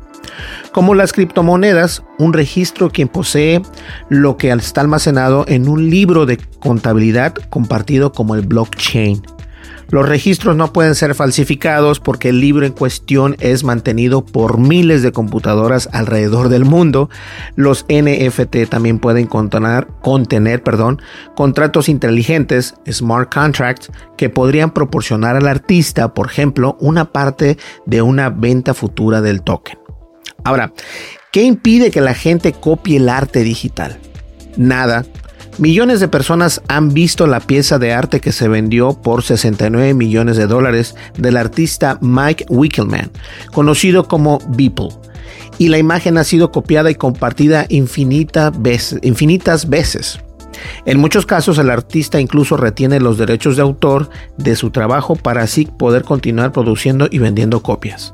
Como 0.72 0.96
las 0.96 1.14
criptomonedas, 1.14 2.02
un 2.18 2.34
registro 2.34 2.90
quien 2.90 3.08
posee 3.08 3.62
lo 4.10 4.36
que 4.36 4.50
está 4.50 4.82
almacenado 4.82 5.46
en 5.48 5.70
un 5.70 5.92
libro 5.92 6.26
de 6.26 6.40
contabilidad 6.60 7.36
compartido 7.52 8.12
como 8.14 8.34
el 8.34 8.42
blockchain. 8.42 9.22
Los 9.92 10.08
registros 10.08 10.56
no 10.56 10.72
pueden 10.72 10.96
ser 10.96 11.16
falsificados 11.16 12.00
porque 12.00 12.30
el 12.30 12.40
libro 12.40 12.66
en 12.66 12.72
cuestión 12.72 13.36
es 13.42 13.66
mantenido 13.66 14.26
por 14.26 14.58
miles 14.58 15.04
de 15.04 15.12
computadoras 15.12 15.90
alrededor 15.92 16.48
del 16.48 16.64
mundo. 16.64 17.10
Los 17.58 17.86
NFT 17.90 18.70
también 18.70 19.00
pueden 19.00 19.28
contener, 19.28 19.88
contratos 21.36 21.90
inteligentes, 21.90 22.76
smart 22.90 23.34
contracts, 23.34 23.92
que 24.18 24.30
podrían 24.30 24.72
proporcionar 24.72 25.36
al 25.36 25.48
artista, 25.48 26.14
por 26.14 26.28
ejemplo, 26.28 26.78
una 26.80 27.12
parte 27.12 27.58
de 27.86 28.02
una 28.02 28.30
venta 28.30 28.74
futura 28.74 29.20
del 29.20 29.42
token. 29.42 29.78
Ahora, 30.46 30.72
¿qué 31.34 31.44
impide 31.44 31.92
que 31.92 32.00
la 32.00 32.14
gente 32.14 32.54
copie 32.54 32.96
el 32.96 33.10
arte 33.10 33.44
digital? 33.44 34.00
Nada, 34.56 35.06
Millones 35.58 36.00
de 36.00 36.08
personas 36.08 36.62
han 36.68 36.94
visto 36.94 37.28
la 37.28 37.40
pieza 37.40 37.78
de 37.78 37.94
arte 37.94 38.22
que 38.22 38.32
se 38.32 38.48
vendió 38.48 38.94
por 38.94 39.22
69 39.22 39.94
millones 39.94 40.38
de 40.38 40.48
dólares 40.48 40.96
del 41.18 41.38
artista 41.38 41.98
Mike 42.02 42.46
Wickelman, 42.50 43.12
conocido 43.52 44.08
como 44.08 44.40
Beeple. 44.48 44.90
Y 45.58 45.68
la 45.68 45.78
imagen 45.78 46.18
ha 46.18 46.24
sido 46.24 46.52
copiada 46.52 46.90
y 46.90 46.96
compartida 46.96 47.68
infinitas 47.70 48.54
veces. 49.70 50.20
En 50.86 51.00
muchos 51.00 51.26
casos 51.26 51.58
el 51.58 51.70
artista 51.70 52.20
incluso 52.20 52.58
retiene 52.58 53.00
los 53.00 53.18
derechos 53.18 53.56
de 53.56 53.62
autor 53.62 54.10
de 54.38 54.56
su 54.56 54.72
trabajo 54.72 55.16
para 55.16 55.44
así 55.44 55.66
poder 55.66 56.04
continuar 56.04 56.52
produciendo 56.52 57.08
y 57.12 57.20
vendiendo 57.20 57.62
copias 57.62 58.14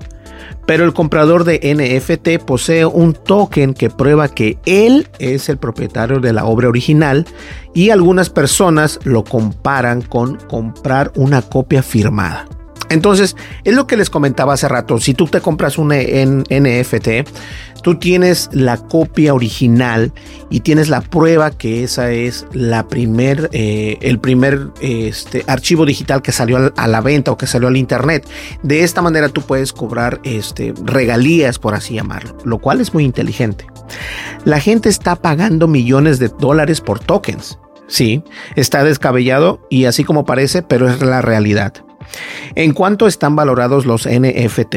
pero 0.66 0.84
el 0.86 0.94
comprador 0.94 1.44
de 1.44 1.60
NFT 1.63 2.44
posee 2.44 2.86
un 2.86 3.13
token 3.13 3.74
que 3.74 3.89
prueba 3.89 4.27
que 4.27 4.58
él 4.66 5.08
es 5.20 5.50
el 5.50 5.58
propietario 5.58 6.20
de 6.20 6.34
la 6.34 6.46
obra 6.46 6.70
original 6.70 7.25
y 7.74 7.89
algunas 7.89 8.30
personas 8.30 9.00
lo 9.04 9.24
comparan 9.24 10.01
con 10.01 10.36
comprar 10.36 11.12
una 11.16 11.42
copia 11.42 11.84
firmada. 11.84 12.48
Entonces, 12.89 13.36
es 13.63 13.75
lo 13.75 13.88
que 13.88 13.98
les 13.98 14.10
comentaba 14.10 14.53
hace 14.53 14.67
rato. 14.67 15.00
Si 15.00 15.13
tú 15.13 15.27
te 15.27 15.41
compras 15.41 15.77
un 15.77 15.89
NFT, 15.89 17.08
tú 17.82 17.96
tienes 17.96 18.50
la 18.51 18.77
copia 18.77 19.34
original 19.34 20.13
y 20.50 20.62
tienes 20.62 20.89
la 20.89 21.01
prueba 21.01 21.51
que 21.51 21.84
esa 21.84 22.12
es 22.12 22.46
la 22.53 22.88
primer, 22.88 23.50
eh, 23.53 23.98
el 24.01 24.20
primer 24.20 24.70
este, 24.82 25.44
archivo 25.48 25.86
digital 25.86 26.22
que 26.22 26.32
salió 26.32 26.74
a 26.75 26.88
la 26.88 27.01
venta 27.01 27.32
o 27.32 27.38
que 27.38 27.48
salió 27.48 27.67
al 27.67 27.77
internet. 27.77 28.27
De 28.63 28.84
esta 28.84 29.01
manera 29.01 29.29
tú 29.29 29.41
puedes 29.41 29.74
cobrar 29.74 30.20
este, 30.24 30.74
regalías, 30.84 31.60
por 31.60 31.75
así 31.75 31.96
llamarlo, 31.96 32.38
lo 32.46 32.60
cual 32.60 32.82
es 32.82 32.94
muy 32.94 33.03
inteligente. 33.03 33.65
La 34.46 34.60
gente 34.60 34.89
está 34.89 35.15
pagando 35.15 35.67
millones 35.67 36.20
de 36.20 36.29
dólares 36.29 36.82
por 36.82 37.00
tokens. 37.00 37.60
Sí, 37.88 38.22
está 38.56 38.84
descabellado 38.84 39.62
y 39.70 39.86
así 39.86 40.03
como 40.03 40.25
parece, 40.25 40.62
pero 40.62 40.89
es 40.89 41.01
la 41.01 41.22
realidad. 41.22 41.87
¿En 42.55 42.73
cuánto 42.73 43.07
están 43.07 43.35
valorados 43.35 43.85
los 43.85 44.07
NFT? 44.07 44.75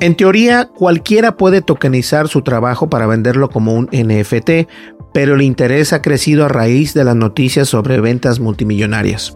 En 0.00 0.14
teoría, 0.14 0.68
cualquiera 0.74 1.36
puede 1.38 1.62
tokenizar 1.62 2.28
su 2.28 2.42
trabajo 2.42 2.90
para 2.90 3.06
venderlo 3.06 3.48
como 3.48 3.72
un 3.72 3.88
NFT, 3.90 4.68
pero 5.14 5.34
el 5.34 5.40
interés 5.40 5.94
ha 5.94 6.02
crecido 6.02 6.44
a 6.44 6.48
raíz 6.48 6.92
de 6.92 7.02
las 7.02 7.16
noticias 7.16 7.70
sobre 7.70 7.98
ventas 8.00 8.38
multimillonarias. 8.38 9.34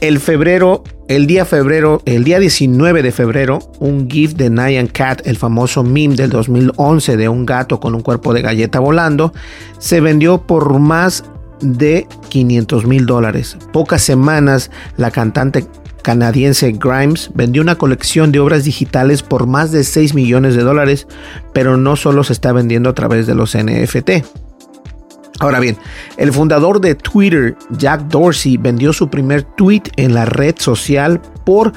El 0.00 0.18
febrero, 0.18 0.82
el 1.06 1.28
día 1.28 1.44
febrero, 1.44 2.02
el 2.06 2.24
día 2.24 2.40
19 2.40 3.04
de 3.04 3.12
febrero, 3.12 3.60
un 3.78 4.10
GIF 4.10 4.34
de 4.34 4.50
Nyan 4.50 4.88
Cat, 4.88 5.24
el 5.24 5.36
famoso 5.36 5.84
meme 5.84 6.16
del 6.16 6.30
2011 6.30 7.16
de 7.16 7.28
un 7.28 7.46
gato 7.46 7.78
con 7.78 7.94
un 7.94 8.00
cuerpo 8.00 8.34
de 8.34 8.42
galleta 8.42 8.80
volando, 8.80 9.32
se 9.78 10.00
vendió 10.00 10.44
por 10.44 10.76
más 10.80 11.24
de 11.60 12.08
500 12.30 12.84
mil 12.84 13.06
dólares. 13.06 13.56
Pocas 13.72 14.02
semanas, 14.02 14.72
la 14.96 15.12
cantante 15.12 15.64
canadiense 16.08 16.72
Grimes 16.72 17.30
vendió 17.34 17.60
una 17.60 17.74
colección 17.74 18.32
de 18.32 18.40
obras 18.40 18.64
digitales 18.64 19.22
por 19.22 19.46
más 19.46 19.72
de 19.72 19.84
6 19.84 20.14
millones 20.14 20.54
de 20.54 20.62
dólares, 20.62 21.06
pero 21.52 21.76
no 21.76 21.96
solo 21.96 22.24
se 22.24 22.32
está 22.32 22.50
vendiendo 22.50 22.88
a 22.88 22.94
través 22.94 23.26
de 23.26 23.34
los 23.34 23.54
NFT. 23.54 24.24
Ahora 25.38 25.60
bien, 25.60 25.76
el 26.16 26.32
fundador 26.32 26.80
de 26.80 26.94
Twitter, 26.94 27.58
Jack 27.76 28.08
Dorsey, 28.08 28.56
vendió 28.56 28.94
su 28.94 29.10
primer 29.10 29.42
tweet 29.42 29.82
en 29.96 30.14
la 30.14 30.24
red 30.24 30.54
social 30.58 31.20
por 31.44 31.74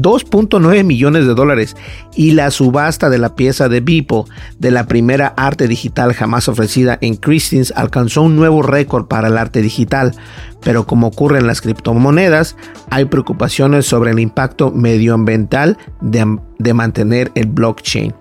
2.9 0.00 0.84
millones 0.84 1.26
de 1.26 1.34
dólares 1.34 1.76
y 2.14 2.32
la 2.32 2.50
subasta 2.50 3.10
de 3.10 3.18
la 3.18 3.34
pieza 3.34 3.68
de 3.68 3.80
Beeple 3.80 4.24
de 4.58 4.70
la 4.70 4.86
primera 4.86 5.34
arte 5.36 5.68
digital 5.68 6.14
jamás 6.14 6.48
ofrecida 6.48 6.98
en 7.00 7.16
Christie's 7.16 7.72
alcanzó 7.76 8.22
un 8.22 8.36
nuevo 8.36 8.62
récord 8.62 9.06
para 9.06 9.28
el 9.28 9.38
arte 9.38 9.62
digital. 9.62 10.14
Pero 10.62 10.86
como 10.86 11.08
ocurre 11.08 11.38
en 11.38 11.46
las 11.46 11.60
criptomonedas, 11.60 12.56
hay 12.90 13.06
preocupaciones 13.06 13.86
sobre 13.86 14.10
el 14.10 14.18
impacto 14.18 14.70
medioambiental 14.70 15.78
de, 16.00 16.74
mantener 16.74 17.32
el 17.34 17.46
blockchain. 17.46 18.14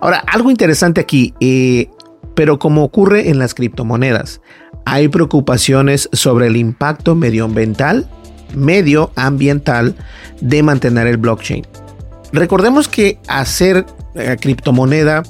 Ahora, 0.00 0.22
algo 0.26 0.50
interesante 0.50 1.00
aquí, 1.00 1.34
eh, 1.40 1.88
pero 2.34 2.58
como 2.58 2.84
ocurre 2.84 3.30
en 3.30 3.38
las 3.38 3.54
criptomonedas, 3.54 4.42
hay 4.84 5.08
preocupaciones 5.08 6.08
sobre 6.12 6.46
el 6.46 6.56
impacto 6.56 7.14
medioambiental, 7.14 8.08
medioambiental 8.56 9.94
de 10.40 10.62
mantener 10.62 11.06
el 11.06 11.18
blockchain. 11.18 11.64
Recordemos 12.32 12.88
que 12.88 13.18
hacer 13.28 13.86
eh, 14.14 14.36
criptomoneda 14.40 15.22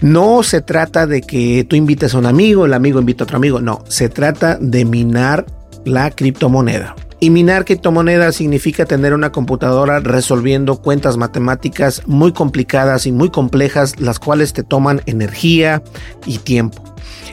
No 0.00 0.42
se 0.42 0.60
trata 0.60 1.06
de 1.06 1.22
que 1.22 1.66
tú 1.68 1.76
invites 1.76 2.14
a 2.14 2.18
un 2.18 2.26
amigo, 2.26 2.66
el 2.66 2.74
amigo 2.74 3.00
invita 3.00 3.24
a 3.24 3.26
otro 3.26 3.38
amigo, 3.38 3.60
no, 3.60 3.82
se 3.88 4.08
trata 4.08 4.58
de 4.60 4.84
minar 4.84 5.46
la 5.84 6.10
criptomoneda. 6.10 6.94
Y 7.24 7.30
minar 7.30 7.64
criptomoneda 7.64 8.32
significa 8.32 8.84
tener 8.84 9.14
una 9.14 9.32
computadora 9.32 9.98
resolviendo 9.98 10.82
cuentas 10.82 11.16
matemáticas 11.16 12.02
muy 12.04 12.34
complicadas 12.34 13.06
y 13.06 13.12
muy 13.12 13.30
complejas, 13.30 13.98
las 13.98 14.18
cuales 14.18 14.52
te 14.52 14.62
toman 14.62 15.00
energía 15.06 15.82
y 16.26 16.36
tiempo. 16.36 16.84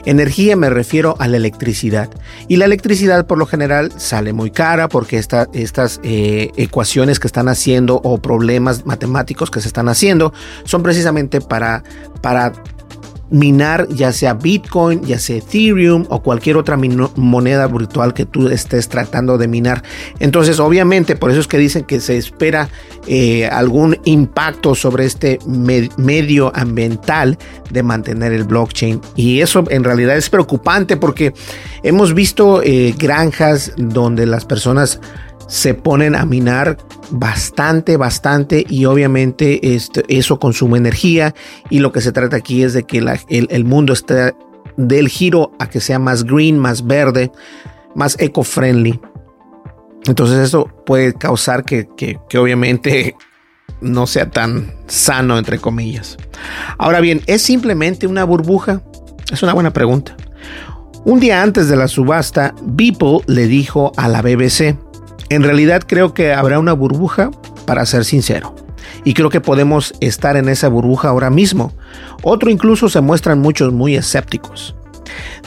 Energía 0.06 0.56
me 0.56 0.70
refiero 0.70 1.14
a 1.18 1.28
la 1.28 1.36
electricidad. 1.36 2.08
Y 2.48 2.56
la 2.56 2.64
electricidad 2.64 3.26
por 3.26 3.36
lo 3.36 3.44
general 3.44 3.92
sale 3.98 4.32
muy 4.32 4.50
cara 4.50 4.88
porque 4.88 5.18
estas 5.18 6.00
eh, 6.02 6.50
ecuaciones 6.56 7.20
que 7.20 7.26
están 7.26 7.48
haciendo 7.48 8.00
o 8.02 8.16
problemas 8.16 8.86
matemáticos 8.86 9.50
que 9.50 9.60
se 9.60 9.68
están 9.68 9.90
haciendo 9.90 10.32
son 10.64 10.82
precisamente 10.82 11.42
para, 11.42 11.84
para 12.22 12.54
minar 13.32 13.88
ya 13.88 14.12
sea 14.12 14.34
Bitcoin, 14.34 15.02
ya 15.02 15.18
sea 15.18 15.36
Ethereum 15.36 16.06
o 16.08 16.22
cualquier 16.22 16.56
otra 16.56 16.78
moneda 17.16 17.66
virtual 17.66 18.14
que 18.14 18.26
tú 18.26 18.48
estés 18.48 18.88
tratando 18.88 19.38
de 19.38 19.48
minar. 19.48 19.82
Entonces, 20.20 20.60
obviamente, 20.60 21.16
por 21.16 21.30
eso 21.30 21.40
es 21.40 21.48
que 21.48 21.58
dicen 21.58 21.84
que 21.84 22.00
se 22.00 22.16
espera 22.16 22.68
eh, 23.06 23.46
algún 23.46 23.98
impacto 24.04 24.74
sobre 24.74 25.06
este 25.06 25.38
medio 25.46 26.52
ambiental 26.54 27.38
de 27.70 27.82
mantener 27.82 28.32
el 28.32 28.44
blockchain. 28.44 29.00
Y 29.16 29.40
eso 29.40 29.64
en 29.70 29.82
realidad 29.82 30.16
es 30.16 30.30
preocupante 30.30 30.96
porque 30.96 31.32
hemos 31.82 32.14
visto 32.14 32.62
eh, 32.62 32.94
granjas 32.96 33.72
donde 33.76 34.26
las 34.26 34.44
personas 34.44 35.00
se 35.52 35.74
ponen 35.74 36.16
a 36.16 36.24
minar 36.24 36.78
bastante, 37.10 37.98
bastante 37.98 38.64
y 38.70 38.86
obviamente 38.86 39.74
este, 39.74 40.02
eso 40.08 40.40
consume 40.40 40.78
energía 40.78 41.34
y 41.68 41.80
lo 41.80 41.92
que 41.92 42.00
se 42.00 42.10
trata 42.10 42.36
aquí 42.36 42.62
es 42.62 42.72
de 42.72 42.84
que 42.84 43.04
el, 43.28 43.64
mundo 43.66 43.92
esté 43.92 44.32
del 44.78 45.10
giro 45.10 45.52
a 45.58 45.68
que 45.68 45.80
sea 45.80 45.98
más 45.98 46.24
green, 46.24 46.58
más 46.58 46.86
verde, 46.86 47.30
más 47.94 48.16
eco-friendly. 48.18 48.98
Entonces 50.06 50.38
eso 50.38 50.70
puede 50.86 51.12
causar 51.12 51.66
que, 51.66 51.86
que, 51.98 52.18
que 52.30 52.38
obviamente 52.38 53.14
no 53.82 54.06
sea 54.06 54.30
tan 54.30 54.74
sano, 54.86 55.36
entre 55.36 55.58
comillas. 55.58 56.16
Ahora 56.78 57.00
bien, 57.00 57.20
¿es 57.26 57.42
simplemente 57.42 58.06
una 58.06 58.24
burbuja? 58.24 58.80
Es 59.30 59.42
una 59.42 59.52
buena 59.52 59.74
pregunta. 59.74 60.16
Un 61.04 61.20
día 61.20 61.42
antes 61.42 61.68
de 61.68 61.76
la 61.76 61.88
subasta, 61.88 62.54
Beeple 62.62 63.18
le 63.26 63.48
dijo 63.48 63.92
a 63.98 64.08
la 64.08 64.22
BBC, 64.22 64.78
en 65.28 65.42
realidad 65.42 65.82
creo 65.86 66.14
que 66.14 66.32
habrá 66.32 66.58
una 66.58 66.72
burbuja, 66.72 67.30
para 67.66 67.86
ser 67.86 68.04
sincero. 68.04 68.54
Y 69.04 69.14
creo 69.14 69.30
que 69.30 69.40
podemos 69.40 69.94
estar 70.00 70.36
en 70.36 70.48
esa 70.48 70.68
burbuja 70.68 71.08
ahora 71.08 71.30
mismo. 71.30 71.72
Otro 72.22 72.50
incluso 72.50 72.88
se 72.88 73.00
muestran 73.00 73.40
muchos 73.40 73.72
muy 73.72 73.96
escépticos. 73.96 74.74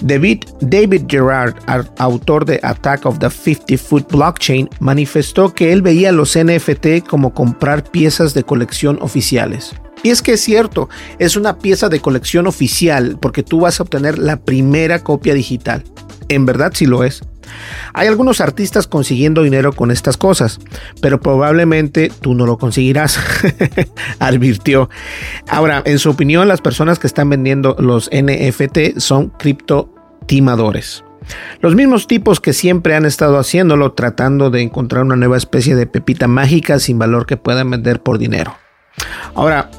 David, 0.01 0.43
David 0.59 1.03
Gerard, 1.07 1.55
autor 1.97 2.45
de 2.45 2.59
Attack 2.61 3.05
of 3.05 3.19
the 3.19 3.29
50 3.29 3.77
Foot 3.77 4.11
Blockchain, 4.11 4.69
manifestó 4.79 5.53
que 5.53 5.71
él 5.71 5.81
veía 5.81 6.11
los 6.11 6.37
NFT 6.37 7.07
como 7.07 7.33
comprar 7.33 7.83
piezas 7.83 8.33
de 8.33 8.43
colección 8.43 8.99
oficiales. 9.01 9.73
Y 10.03 10.09
es 10.09 10.21
que 10.21 10.33
es 10.33 10.41
cierto, 10.41 10.89
es 11.17 11.35
una 11.35 11.57
pieza 11.57 11.89
de 11.89 11.99
colección 11.99 12.45
oficial 12.45 13.17
porque 13.19 13.41
tú 13.41 13.61
vas 13.61 13.79
a 13.79 13.83
obtener 13.83 14.19
la 14.19 14.37
primera 14.37 14.99
copia 14.99 15.33
digital. 15.33 15.83
En 16.27 16.45
verdad 16.45 16.73
sí 16.75 16.85
lo 16.85 17.03
es. 17.03 17.23
Hay 17.93 18.07
algunos 18.07 18.41
artistas 18.41 18.87
consiguiendo 18.87 19.43
dinero 19.43 19.73
con 19.73 19.91
estas 19.91 20.17
cosas, 20.17 20.59
pero 21.01 21.19
probablemente 21.19 22.11
tú 22.21 22.33
no 22.33 22.45
lo 22.45 22.57
conseguirás, 22.57 23.19
advirtió. 24.19 24.89
Ahora, 25.47 25.81
en 25.85 25.99
su 25.99 26.09
opinión, 26.09 26.47
las 26.47 26.61
personas 26.61 26.99
que 26.99 27.07
están 27.07 27.29
vendiendo 27.29 27.75
los 27.79 28.09
NFT 28.11 28.97
son 28.97 29.29
criptotimadores. 29.29 31.03
Los 31.59 31.75
mismos 31.75 32.07
tipos 32.07 32.39
que 32.39 32.53
siempre 32.53 32.95
han 32.95 33.05
estado 33.05 33.37
haciéndolo 33.39 33.93
tratando 33.93 34.49
de 34.49 34.61
encontrar 34.61 35.03
una 35.03 35.15
nueva 35.15 35.37
especie 35.37 35.75
de 35.75 35.87
pepita 35.87 36.27
mágica 36.27 36.79
sin 36.79 36.99
valor 36.99 37.25
que 37.25 37.37
puedan 37.37 37.71
vender 37.71 38.01
por 38.01 38.17
dinero. 38.17 38.55
Ahora, 39.33 39.71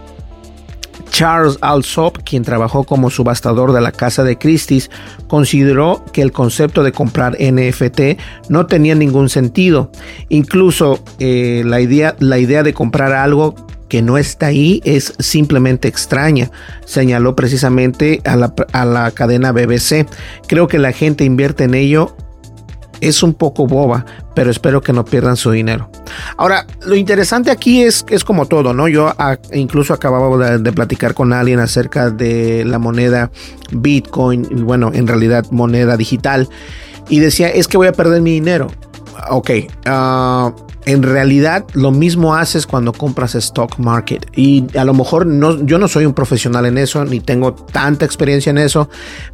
Charles 1.16 1.56
Alsop, 1.62 2.18
quien 2.26 2.42
trabajó 2.42 2.84
como 2.84 3.08
subastador 3.08 3.72
de 3.72 3.80
la 3.80 3.90
Casa 3.90 4.22
de 4.22 4.36
Christie's, 4.36 4.90
consideró 5.28 6.04
que 6.12 6.20
el 6.20 6.30
concepto 6.30 6.82
de 6.82 6.92
comprar 6.92 7.38
NFT 7.40 8.20
no 8.50 8.66
tenía 8.66 8.94
ningún 8.94 9.30
sentido. 9.30 9.90
Incluso 10.28 11.02
eh, 11.18 11.62
la, 11.64 11.80
idea, 11.80 12.16
la 12.18 12.38
idea 12.38 12.62
de 12.62 12.74
comprar 12.74 13.14
algo 13.14 13.54
que 13.88 14.02
no 14.02 14.18
está 14.18 14.48
ahí 14.48 14.82
es 14.84 15.14
simplemente 15.18 15.88
extraña, 15.88 16.50
señaló 16.84 17.34
precisamente 17.34 18.20
a 18.26 18.36
la, 18.36 18.52
a 18.74 18.84
la 18.84 19.10
cadena 19.10 19.52
BBC. 19.52 20.06
Creo 20.46 20.68
que 20.68 20.78
la 20.78 20.92
gente 20.92 21.24
invierte 21.24 21.64
en 21.64 21.72
ello 21.72 22.14
es 23.00 23.22
un 23.22 23.32
poco 23.32 23.66
boba, 23.66 24.04
pero 24.36 24.50
espero 24.50 24.82
que 24.82 24.92
no 24.92 25.06
pierdan 25.06 25.38
su 25.38 25.50
dinero. 25.50 25.88
Ahora, 26.36 26.66
lo 26.84 26.94
interesante 26.94 27.50
aquí 27.50 27.82
es 27.82 28.02
que 28.02 28.14
es 28.14 28.22
como 28.22 28.44
todo, 28.44 28.74
¿no? 28.74 28.86
Yo 28.86 29.10
incluso 29.54 29.94
acababa 29.94 30.58
de, 30.58 30.72
platicar 30.72 31.14
con 31.14 31.32
alguien 31.32 31.58
acerca 31.58 32.10
de 32.10 32.62
la 32.66 32.78
moneda 32.78 33.30
Bitcoin, 33.72 34.66
bueno, 34.66 34.90
en 34.92 35.06
realidad 35.06 35.46
moneda 35.50 35.96
digital, 35.96 36.50
y 37.08 37.20
decía, 37.20 37.48
es 37.48 37.66
que 37.66 37.78
voy 37.78 37.86
a 37.86 37.92
perder 37.92 38.20
mi 38.20 38.32
dinero. 38.32 38.66
Ok, 39.30 39.50
uh, 39.86 40.52
en 40.84 41.02
realidad 41.02 41.64
lo 41.74 41.90
mismo 41.90 42.34
haces 42.34 42.66
cuando 42.66 42.92
compras 42.92 43.34
stock 43.34 43.78
market 43.78 44.26
y 44.36 44.64
a 44.78 44.84
lo 44.84 44.94
mejor 44.94 45.26
no, 45.26 45.64
yo 45.64 45.78
no 45.78 45.88
soy 45.88 46.06
un 46.06 46.14
profesional 46.14 46.64
en 46.66 46.78
eso 46.78 47.04
ni 47.04 47.20
tengo 47.20 47.54
tanta 47.54 48.04
experiencia 48.04 48.50
en 48.50 48.58
eso, 48.58 48.88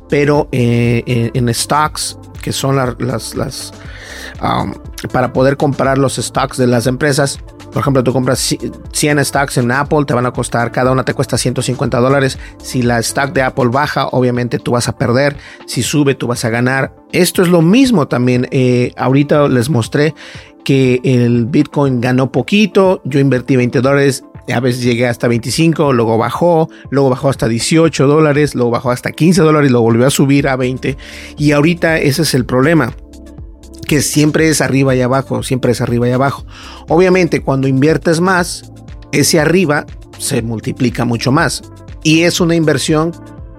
pero 0.08 0.48
eh, 0.50 1.30
en, 1.34 1.52
stocks 1.54 2.18
que 2.40 2.52
son 2.52 2.76
las, 2.76 3.34
las 3.34 3.72
um, 4.42 4.74
para 5.12 5.32
poder 5.32 5.56
comprar 5.56 5.98
los 5.98 6.16
stocks 6.16 6.56
de 6.56 6.66
las 6.66 6.86
empresas. 6.86 7.38
Por 7.72 7.80
ejemplo, 7.80 8.04
tú 8.04 8.12
compras 8.12 8.56
100 8.92 9.24
stocks 9.24 9.58
en 9.58 9.70
Apple, 9.70 10.04
te 10.06 10.14
van 10.14 10.26
a 10.26 10.32
costar, 10.32 10.70
cada 10.72 10.92
una 10.92 11.04
te 11.04 11.14
cuesta 11.14 11.38
150 11.38 11.98
dólares. 12.00 12.38
Si 12.58 12.82
la 12.82 12.98
stock 12.98 13.32
de 13.32 13.42
Apple 13.42 13.68
baja, 13.72 14.08
obviamente 14.08 14.58
tú 14.58 14.72
vas 14.72 14.88
a 14.88 14.96
perder. 14.96 15.36
Si 15.66 15.82
sube, 15.82 16.14
tú 16.14 16.26
vas 16.26 16.44
a 16.44 16.50
ganar. 16.50 16.94
Esto 17.12 17.42
es 17.42 17.48
lo 17.48 17.62
mismo 17.62 18.08
también. 18.08 18.46
Eh, 18.50 18.92
ahorita 18.96 19.48
les 19.48 19.70
mostré 19.70 20.14
que 20.64 21.00
el 21.02 21.46
Bitcoin 21.46 22.00
ganó 22.00 22.30
poquito. 22.30 23.00
Yo 23.04 23.20
invertí 23.20 23.56
20 23.56 23.80
dólares 23.80 24.24
a 24.52 24.60
veces 24.60 24.82
llegué 24.82 25.06
hasta 25.06 25.28
25, 25.28 25.92
luego 25.92 26.18
bajó, 26.18 26.68
luego 26.90 27.10
bajó 27.10 27.28
hasta 27.28 27.48
18 27.48 28.06
dólares, 28.06 28.54
luego 28.54 28.72
bajó 28.72 28.90
hasta 28.90 29.12
15 29.12 29.40
dólares, 29.40 29.70
lo 29.70 29.80
volvió 29.80 30.06
a 30.06 30.10
subir 30.10 30.48
a 30.48 30.56
20. 30.56 30.96
Y 31.38 31.52
ahorita 31.52 31.98
ese 31.98 32.22
es 32.22 32.34
el 32.34 32.44
problema 32.44 32.92
que 33.92 34.00
siempre 34.00 34.48
es 34.48 34.62
arriba 34.62 34.94
y 34.94 35.02
abajo, 35.02 35.42
siempre 35.42 35.72
es 35.72 35.82
arriba 35.82 36.08
y 36.08 36.12
abajo. 36.12 36.46
Obviamente 36.88 37.42
cuando 37.42 37.68
inviertes 37.68 38.22
más, 38.22 38.72
ese 39.12 39.38
arriba 39.38 39.84
se 40.16 40.40
multiplica 40.40 41.04
mucho 41.04 41.30
más. 41.30 41.60
Y 42.02 42.22
es 42.22 42.40
una 42.40 42.54
inversión 42.54 43.12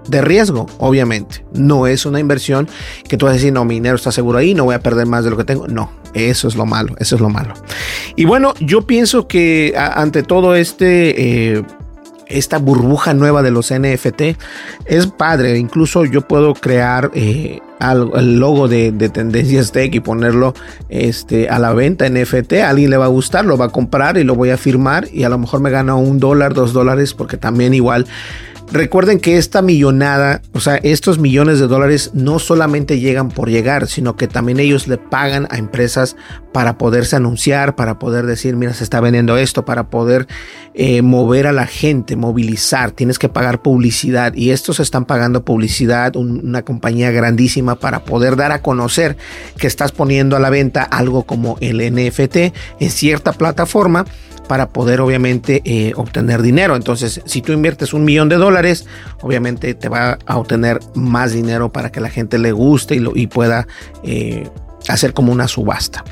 de 0.08 0.22
riesgo, 0.22 0.66
obviamente. 0.78 1.46
No 1.52 1.86
es 1.86 2.04
una 2.04 2.18
inversión 2.18 2.66
que 3.08 3.16
tú 3.16 3.26
vas 3.26 3.34
a 3.34 3.34
decir, 3.34 3.52
no, 3.52 3.64
mi 3.64 3.74
dinero 3.74 3.94
está 3.94 4.10
seguro 4.10 4.38
ahí, 4.38 4.54
no 4.54 4.64
voy 4.64 4.74
a 4.74 4.80
perder 4.80 5.06
más 5.06 5.22
de 5.22 5.30
lo 5.30 5.36
que 5.36 5.44
tengo. 5.44 5.68
No, 5.68 5.92
eso 6.14 6.48
es 6.48 6.56
lo 6.56 6.66
malo, 6.66 6.96
eso 6.98 7.14
es 7.14 7.20
lo 7.20 7.28
malo. 7.28 7.54
Y 8.16 8.24
bueno, 8.24 8.54
yo 8.58 8.82
pienso 8.82 9.28
que 9.28 9.72
ante 9.76 10.24
todo 10.24 10.56
este... 10.56 11.54
Eh, 11.58 11.62
esta 12.26 12.58
burbuja 12.58 13.12
nueva 13.14 13.42
de 13.42 13.50
los 13.50 13.72
NFT 13.72 14.36
es 14.86 15.06
padre. 15.06 15.58
Incluso 15.58 16.04
yo 16.04 16.22
puedo 16.22 16.54
crear 16.54 17.10
eh, 17.14 17.60
el 17.92 18.38
logo 18.38 18.68
de, 18.68 18.92
Tendencias 18.92 19.72
Tech 19.72 19.94
y 19.94 20.00
ponerlo 20.00 20.54
este, 20.88 21.48
a 21.48 21.58
la 21.58 21.72
venta 21.72 22.08
NFT. 22.08 22.54
A 22.54 22.70
alguien 22.70 22.90
le 22.90 22.96
va 22.96 23.06
a 23.06 23.08
gustar, 23.08 23.44
lo 23.44 23.56
va 23.56 23.66
a 23.66 23.70
comprar 23.70 24.16
y 24.16 24.24
lo 24.24 24.34
voy 24.34 24.50
a 24.50 24.56
firmar. 24.56 25.08
Y 25.12 25.24
a 25.24 25.28
lo 25.28 25.38
mejor 25.38 25.60
me 25.60 25.70
gana 25.70 25.94
un 25.94 26.18
dólar, 26.18 26.54
dos 26.54 26.72
dólares, 26.72 27.14
porque 27.14 27.36
también 27.36 27.74
igual 27.74 28.06
Recuerden 28.72 29.20
que 29.20 29.36
esta 29.36 29.62
millonada, 29.62 30.42
o 30.52 30.58
sea, 30.58 30.76
estos 30.76 31.18
millones 31.18 31.60
de 31.60 31.68
dólares 31.68 32.10
no 32.14 32.38
solamente 32.38 32.98
llegan 32.98 33.28
por 33.28 33.48
llegar, 33.48 33.86
sino 33.86 34.16
que 34.16 34.26
también 34.26 34.58
ellos 34.58 34.88
le 34.88 34.96
pagan 34.96 35.46
a 35.50 35.58
empresas 35.58 36.16
para 36.52 36.76
poderse 36.76 37.14
anunciar, 37.14 37.76
para 37.76 37.98
poder 37.98 38.26
decir, 38.26 38.56
mira, 38.56 38.72
se 38.74 38.82
está 38.82 39.00
vendiendo 39.00 39.36
esto, 39.36 39.64
para 39.64 39.90
poder 39.90 40.26
eh, 40.72 41.02
mover 41.02 41.46
a 41.46 41.52
la 41.52 41.66
gente, 41.66 42.16
movilizar. 42.16 42.90
Tienes 42.90 43.18
que 43.18 43.28
pagar 43.28 43.62
publicidad 43.62 44.34
y 44.34 44.50
estos 44.50 44.80
están 44.80 45.04
pagando 45.04 45.44
publicidad, 45.44 46.16
una 46.16 46.62
compañía 46.62 47.10
grandísima 47.12 47.76
para 47.76 48.04
poder 48.04 48.34
dar 48.34 48.50
a 48.50 48.62
conocer 48.62 49.16
que 49.58 49.66
estás 49.66 49.92
poniendo 49.92 50.36
a 50.36 50.40
la 50.40 50.50
venta 50.50 50.82
algo 50.82 51.24
como 51.24 51.58
el 51.60 51.78
NFT 51.78 52.36
en 52.80 52.90
cierta 52.90 53.34
plataforma 53.34 54.04
para 54.48 54.68
poder 54.68 55.00
obviamente 55.00 55.62
eh, 55.64 55.92
obtener 55.96 56.42
dinero. 56.42 56.76
Entonces, 56.76 57.20
si 57.24 57.42
tú 57.42 57.52
inviertes 57.52 57.92
un 57.94 58.04
millón 58.04 58.28
de 58.28 58.36
dólares, 58.36 58.86
obviamente 59.22 59.74
te 59.74 59.88
va 59.88 60.18
a 60.26 60.38
obtener 60.38 60.80
más 60.94 61.32
dinero 61.32 61.72
para 61.72 61.90
que 61.90 62.00
la 62.00 62.10
gente 62.10 62.38
le 62.38 62.52
guste 62.52 62.94
y, 62.96 62.98
lo, 62.98 63.12
pueda 63.30 63.66
eh, 64.02 64.48
hacer 64.88 65.14
como 65.14 65.32
una 65.32 65.48
subasta. 65.48 66.04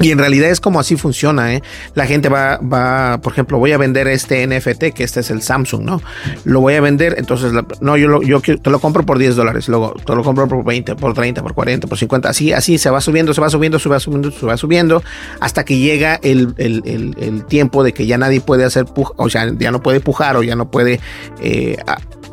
Y 0.00 0.10
en 0.10 0.18
realidad 0.18 0.50
es 0.50 0.60
como 0.60 0.78
así 0.78 0.96
funciona, 0.96 1.54
¿eh? 1.54 1.62
La 1.94 2.06
gente 2.06 2.28
va, 2.28 2.58
va, 2.58 3.18
por 3.22 3.32
ejemplo, 3.32 3.58
voy 3.58 3.72
a 3.72 3.78
vender 3.78 4.08
este 4.08 4.46
NFT, 4.46 4.94
que 4.94 5.04
este 5.04 5.20
es 5.20 5.30
el 5.30 5.40
Samsung, 5.40 5.82
¿no? 5.82 6.02
Lo 6.44 6.60
voy 6.60 6.74
a 6.74 6.82
vender, 6.82 7.14
entonces, 7.18 7.52
no, 7.80 7.96
yo, 7.96 8.08
lo, 8.08 8.22
yo 8.22 8.40
te 8.40 8.70
lo 8.70 8.78
compro 8.78 9.06
por 9.06 9.18
10 9.18 9.36
dólares, 9.36 9.68
luego 9.68 9.94
te 9.94 10.14
lo 10.14 10.22
compro 10.22 10.46
por 10.48 10.64
20, 10.64 10.96
por 10.96 11.14
30, 11.14 11.42
por 11.42 11.54
40, 11.54 11.86
por 11.86 11.96
50, 11.96 12.28
así, 12.28 12.52
así 12.52 12.76
se 12.76 12.90
va 12.90 13.00
subiendo, 13.00 13.32
se 13.32 13.40
va 13.40 13.48
subiendo, 13.48 13.78
se 13.78 13.88
va 13.88 13.98
subiendo, 13.98 14.30
se 14.30 14.44
va 14.44 14.56
subiendo, 14.58 15.02
hasta 15.40 15.64
que 15.64 15.78
llega 15.78 16.20
el, 16.22 16.54
el, 16.58 16.82
el, 17.18 17.44
tiempo 17.46 17.82
de 17.82 17.94
que 17.94 18.06
ya 18.06 18.18
nadie 18.18 18.40
puede 18.40 18.64
hacer, 18.64 18.84
o 18.94 19.30
sea, 19.30 19.50
ya 19.58 19.70
no 19.70 19.82
puede 19.82 20.00
pujar 20.00 20.36
o 20.36 20.42
ya 20.42 20.56
no 20.56 20.70
puede 20.70 21.00
eh, 21.40 21.78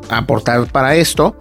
aportar 0.10 0.67
para 0.67 0.95
esto 0.95 1.36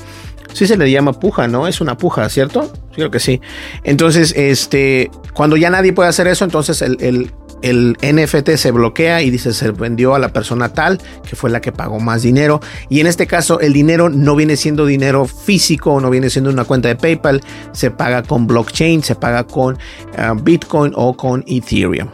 sí 0.52 0.66
se 0.66 0.76
le 0.76 0.90
llama 0.90 1.12
puja, 1.12 1.48
¿no? 1.48 1.66
Es 1.66 1.80
una 1.80 1.96
puja, 1.96 2.28
¿cierto? 2.28 2.72
Creo 2.94 3.10
que 3.10 3.20
sí. 3.20 3.40
Entonces, 3.84 4.34
este, 4.36 5.10
cuando 5.34 5.56
ya 5.56 5.70
nadie 5.70 5.92
puede 5.92 6.08
hacer 6.08 6.26
eso, 6.26 6.44
entonces 6.44 6.82
el, 6.82 6.96
el, 7.00 7.30
el, 7.62 7.96
NFT 8.02 8.50
se 8.56 8.70
bloquea 8.70 9.22
y 9.22 9.30
dice 9.30 9.52
se 9.52 9.70
vendió 9.70 10.14
a 10.14 10.18
la 10.18 10.32
persona 10.32 10.70
tal, 10.70 11.00
que 11.28 11.36
fue 11.36 11.48
la 11.50 11.60
que 11.60 11.72
pagó 11.72 12.00
más 12.00 12.22
dinero. 12.22 12.60
Y 12.88 13.00
en 13.00 13.06
este 13.06 13.26
caso, 13.26 13.60
el 13.60 13.72
dinero 13.72 14.10
no 14.10 14.36
viene 14.36 14.56
siendo 14.56 14.84
dinero 14.84 15.26
físico, 15.26 16.00
no 16.00 16.10
viene 16.10 16.28
siendo 16.28 16.50
una 16.50 16.64
cuenta 16.64 16.88
de 16.88 16.96
PayPal, 16.96 17.40
se 17.72 17.90
paga 17.90 18.22
con 18.22 18.46
blockchain, 18.46 19.02
se 19.02 19.14
paga 19.14 19.44
con 19.44 19.74
uh, 19.74 20.34
Bitcoin 20.42 20.92
o 20.94 21.16
con 21.16 21.44
Ethereum. 21.46 22.08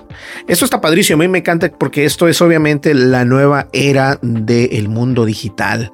Esto 0.47 0.65
está 0.65 0.81
padrísimo, 0.81 1.17
a 1.17 1.27
mí 1.27 1.29
me 1.29 1.39
encanta 1.39 1.71
porque 1.71 2.05
esto 2.05 2.29
es 2.29 2.41
obviamente 2.41 2.95
la 2.95 3.25
nueva 3.25 3.69
era 3.73 4.19
del 4.23 4.89
mundo 4.89 5.25
digital. 5.25 5.93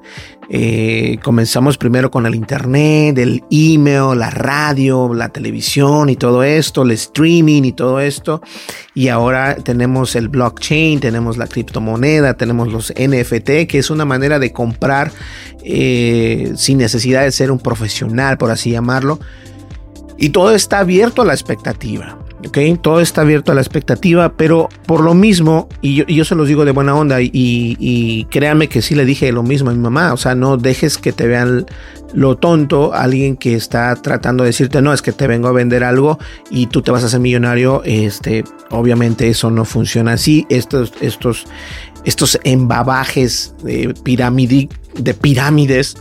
Eh, 0.49 1.17
comenzamos 1.23 1.77
primero 1.77 2.11
con 2.11 2.25
el 2.25 2.35
internet, 2.35 3.17
el 3.17 3.43
email, 3.49 4.17
la 4.17 4.29
radio, 4.29 5.13
la 5.13 5.29
televisión 5.29 6.09
y 6.09 6.15
todo 6.15 6.43
esto, 6.43 6.83
el 6.83 6.91
streaming 6.91 7.63
y 7.63 7.71
todo 7.71 7.99
esto. 7.99 8.41
Y 8.93 9.07
ahora 9.07 9.55
tenemos 9.55 10.15
el 10.15 10.29
blockchain, 10.29 10.99
tenemos 10.99 11.37
la 11.37 11.47
criptomoneda, 11.47 12.35
tenemos 12.35 12.71
los 12.71 12.93
NFT, 12.93 13.67
que 13.67 13.77
es 13.79 13.89
una 13.89 14.05
manera 14.05 14.39
de 14.39 14.51
comprar 14.51 15.11
eh, 15.63 16.53
sin 16.55 16.77
necesidad 16.77 17.23
de 17.23 17.31
ser 17.31 17.51
un 17.51 17.59
profesional, 17.59 18.37
por 18.37 18.51
así 18.51 18.71
llamarlo. 18.71 19.19
Y 20.17 20.29
todo 20.29 20.55
está 20.55 20.79
abierto 20.79 21.21
a 21.21 21.25
la 21.25 21.33
expectativa. 21.33 22.24
Todo 22.81 22.99
está 22.99 23.21
abierto 23.21 23.51
a 23.51 23.55
la 23.55 23.61
expectativa, 23.61 24.33
pero 24.33 24.69
por 24.85 25.01
lo 25.01 25.13
mismo, 25.13 25.67
y 25.81 26.13
yo, 26.13 26.25
se 26.25 26.35
los 26.35 26.47
digo 26.47 26.65
de 26.65 26.71
buena 26.71 26.95
onda, 26.95 27.17
y, 27.21 28.27
créanme 28.29 28.67
que 28.67 28.81
sí 28.81 28.95
le 28.95 29.05
dije 29.05 29.31
lo 29.31 29.43
mismo 29.43 29.69
a 29.69 29.73
mi 29.73 29.79
mamá, 29.79 30.13
o 30.13 30.17
sea, 30.17 30.35
no 30.35 30.57
dejes 30.57 30.97
que 30.97 31.11
te 31.11 31.27
vean 31.27 31.65
lo 32.13 32.37
tonto 32.37 32.93
alguien 32.93 33.35
que 33.35 33.55
está 33.55 33.95
tratando 33.95 34.43
de 34.43 34.49
decirte, 34.49 34.81
no, 34.81 34.93
es 34.93 35.01
que 35.01 35.11
te 35.11 35.27
vengo 35.27 35.47
a 35.47 35.51
vender 35.51 35.83
algo 35.83 36.19
y 36.49 36.67
tú 36.67 36.81
te 36.81 36.91
vas 36.91 37.03
a 37.03 37.07
hacer 37.07 37.19
millonario, 37.19 37.81
este, 37.83 38.43
obviamente 38.69 39.27
eso 39.27 39.49
no 39.51 39.65
funciona 39.65 40.13
así, 40.13 40.45
estos, 40.49 40.93
estos, 41.01 41.45
estos 42.05 42.39
embabajes 42.43 43.55
de, 43.63 43.93
de 44.97 45.13
pirámides, 45.13 45.97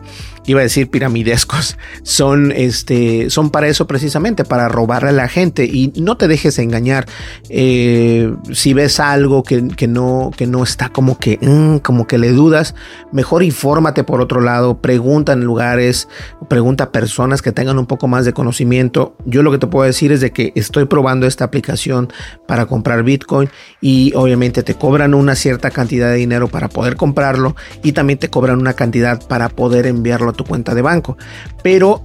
iba 0.46 0.60
a 0.60 0.62
decir 0.62 0.90
piramidescos, 0.90 1.78
son, 2.02 2.52
este, 2.52 3.30
son 3.30 3.50
para 3.50 3.68
eso 3.68 3.86
precisamente, 3.86 4.44
para 4.44 4.68
robarle 4.68 5.10
a 5.10 5.12
la 5.12 5.28
gente 5.28 5.64
y 5.64 5.92
no 5.96 6.16
te 6.16 6.28
dejes 6.28 6.58
engañar. 6.58 7.06
Eh, 7.48 8.34
si 8.52 8.74
ves 8.74 9.00
algo 9.00 9.42
que, 9.42 9.62
no, 9.88 10.30
que 10.36 10.46
no 10.46 10.62
está 10.62 10.90
como 10.90 11.18
que, 11.18 11.38
mm, 11.40 11.78
como 11.78 12.06
que 12.06 12.18
le 12.18 12.32
dudas, 12.32 12.74
mejor 13.12 13.42
infórmate 13.42 14.04
por 14.04 14.20
otro 14.20 14.40
lado, 14.40 14.78
pregunta 14.80 15.32
en 15.32 15.44
lugares, 15.44 16.08
pregunta 16.48 16.84
a 16.84 16.92
personas 16.92 17.42
que 17.42 17.52
tengan 17.52 17.78
un 17.78 17.86
poco 17.86 18.08
más 18.08 18.24
de 18.24 18.32
conocimiento. 18.32 19.16
Yo 19.24 19.42
lo 19.42 19.50
que 19.50 19.58
te 19.58 19.66
puedo 19.66 19.86
decir 19.86 20.12
es 20.12 20.20
de 20.20 20.32
que 20.32 20.52
estoy 20.54 20.84
probando 20.84 21.26
esta 21.26 21.44
aplicación 21.44 22.12
para 22.46 22.66
comprar 22.66 23.02
Bitcoin 23.02 23.48
y 23.80 24.12
obviamente 24.14 24.62
te 24.62 24.74
cobran 24.74 25.14
una 25.14 25.34
cierta 25.34 25.70
cantidad 25.70 26.10
de 26.10 26.16
dinero 26.16 26.48
para 26.48 26.68
poder 26.68 26.96
comprarlo 26.96 27.56
y 27.82 27.92
también 27.92 28.18
te 28.18 28.28
cobran 28.28 28.58
una 28.58 28.74
cantidad 28.74 29.26
para 29.26 29.48
poder 29.48 29.86
enviarlo 29.86 30.33
tu 30.34 30.44
cuenta 30.44 30.74
de 30.74 30.82
banco. 30.82 31.16
Pero 31.62 32.04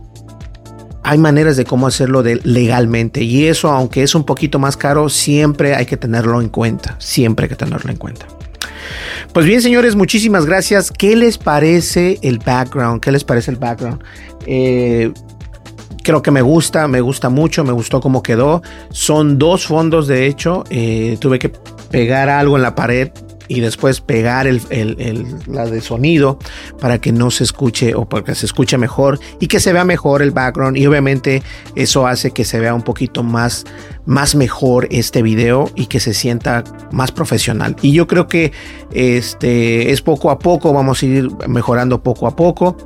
hay 1.03 1.17
maneras 1.17 1.57
de 1.57 1.65
cómo 1.65 1.87
hacerlo 1.87 2.23
de 2.23 2.39
legalmente 2.43 3.23
y 3.23 3.45
eso, 3.45 3.69
aunque 3.69 4.03
es 4.03 4.15
un 4.15 4.25
poquito 4.25 4.59
más 4.59 4.77
caro, 4.77 5.09
siempre 5.09 5.75
hay 5.75 5.85
que 5.85 5.97
tenerlo 5.97 6.41
en 6.41 6.49
cuenta. 6.49 6.95
Siempre 6.99 7.45
hay 7.45 7.49
que 7.49 7.55
tenerlo 7.55 7.89
en 7.89 7.97
cuenta. 7.97 8.27
Pues 9.33 9.45
bien, 9.45 9.61
señores, 9.61 9.95
muchísimas 9.95 10.45
gracias. 10.45 10.91
¿Qué 10.91 11.15
les 11.15 11.37
parece 11.37 12.19
el 12.21 12.39
background? 12.39 13.01
¿Qué 13.01 13.11
les 13.11 13.23
parece 13.23 13.51
el 13.51 13.57
background? 13.57 14.03
Eh, 14.45 15.11
creo 16.03 16.21
que 16.21 16.31
me 16.31 16.41
gusta, 16.41 16.87
me 16.87 17.01
gusta 17.01 17.29
mucho, 17.29 17.63
me 17.63 17.71
gustó 17.71 18.01
cómo 18.01 18.23
quedó. 18.23 18.61
Son 18.91 19.37
dos 19.37 19.67
fondos, 19.67 20.07
de 20.07 20.25
hecho. 20.25 20.63
Eh, 20.69 21.17
tuve 21.19 21.39
que 21.39 21.49
pegar 21.49 22.29
algo 22.29 22.55
en 22.55 22.63
la 22.63 22.75
pared 22.75 23.11
y 23.49 23.59
después 23.59 23.99
pegar 23.99 24.47
el, 24.47 24.61
la 25.47 25.65
de 25.65 25.81
sonido 25.81 26.39
para 26.79 26.99
que 26.99 27.11
no 27.11 27.31
se 27.31 27.43
escuche 27.43 27.95
o 27.95 28.07
para 28.07 28.23
que 28.23 28.35
se 28.35 28.45
escuche 28.45 28.77
mejor 28.77 29.19
y 29.39 29.47
que 29.47 29.59
se 29.59 29.73
vea 29.73 29.83
mejor 29.83 30.21
el 30.21 30.31
background. 30.31 30.77
Y 30.77 30.85
obviamente 30.87 31.43
eso 31.75 32.07
hace 32.07 32.31
que 32.31 32.45
se 32.45 32.59
vea 32.59 32.73
un 32.73 32.83
poquito 32.83 33.23
más 33.23 33.65
más 34.05 34.33
mejor 34.33 34.87
este 34.89 35.21
video 35.21 35.69
y 35.75 35.87
que 35.87 35.99
se 35.99 36.13
sienta 36.13 36.63
más 36.91 37.11
profesional. 37.11 37.75
Y 37.81 37.91
yo 37.91 38.07
creo 38.07 38.27
que 38.27 38.51
este 38.91 39.91
es 39.91 40.01
poco 40.01 40.31
a 40.31 40.39
poco 40.39 40.71
vamos 40.73 41.03
a 41.03 41.05
ir 41.05 41.29
mejorando 41.47 42.01
poco 42.01 42.27
a 42.27 42.35
poco 42.35 42.77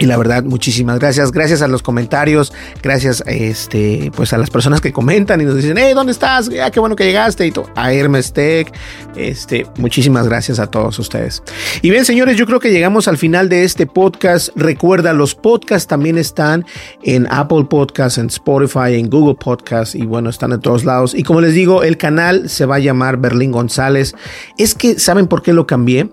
y 0.00 0.06
la 0.06 0.16
verdad, 0.16 0.42
muchísimas 0.42 0.98
gracias. 0.98 1.30
Gracias 1.30 1.62
a 1.62 1.68
los 1.68 1.80
comentarios, 1.80 2.52
gracias 2.82 3.22
este, 3.26 4.10
pues 4.16 4.32
a 4.32 4.38
las 4.38 4.50
personas 4.50 4.80
que 4.80 4.92
comentan 4.92 5.40
y 5.40 5.44
nos 5.44 5.54
dicen, 5.54 5.76
hey, 5.78 5.92
¿dónde 5.94 6.10
estás? 6.10 6.50
Ah, 6.60 6.70
qué 6.72 6.80
bueno 6.80 6.96
que 6.96 7.04
llegaste. 7.04 7.46
Y 7.46 7.52
a 7.76 7.92
Hermes 7.92 8.32
Tech. 8.32 8.72
Este, 9.14 9.66
muchísimas 9.78 10.26
gracias 10.26 10.58
a 10.58 10.66
todos 10.66 10.98
ustedes. 10.98 11.44
Y 11.80 11.90
bien, 11.90 12.04
señores, 12.04 12.36
yo 12.36 12.44
creo 12.44 12.58
que 12.58 12.72
llegamos 12.72 13.06
al 13.06 13.18
final 13.18 13.48
de 13.48 13.62
este 13.62 13.86
podcast. 13.86 14.48
Recuerda, 14.56 15.12
los 15.12 15.36
podcasts 15.36 15.86
también 15.86 16.18
están 16.18 16.66
en 17.04 17.28
Apple 17.30 17.66
Podcasts, 17.70 18.18
en 18.18 18.26
Spotify, 18.26 18.94
en 18.94 19.08
Google 19.08 19.36
Podcasts 19.36 19.94
y 19.94 20.04
bueno, 20.06 20.28
están 20.28 20.50
en 20.52 20.60
todos 20.60 20.84
lados. 20.84 21.14
Y 21.14 21.22
como 21.22 21.40
les 21.40 21.54
digo, 21.54 21.84
el 21.84 21.98
canal 21.98 22.48
se 22.48 22.66
va 22.66 22.76
a 22.76 22.80
llamar 22.80 23.18
Berlín 23.18 23.52
González. 23.52 24.16
Es 24.58 24.74
que, 24.74 24.98
¿saben 24.98 25.28
por 25.28 25.42
qué 25.42 25.52
lo 25.52 25.68
cambié? 25.68 26.10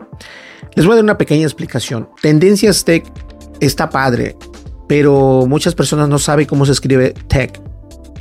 Les 0.76 0.86
voy 0.86 0.94
a 0.94 0.96
dar 0.98 1.04
una 1.04 1.18
pequeña 1.18 1.44
explicación. 1.44 2.08
Tendencias 2.22 2.86
Tech 2.86 3.12
está 3.62 3.90
padre, 3.90 4.36
pero 4.88 5.46
muchas 5.48 5.74
personas 5.74 6.10
no 6.10 6.20
saben 6.20 6.46
cómo 6.46 6.66
se 6.66 6.74
escribe 6.74 7.14
tech. 7.28 7.62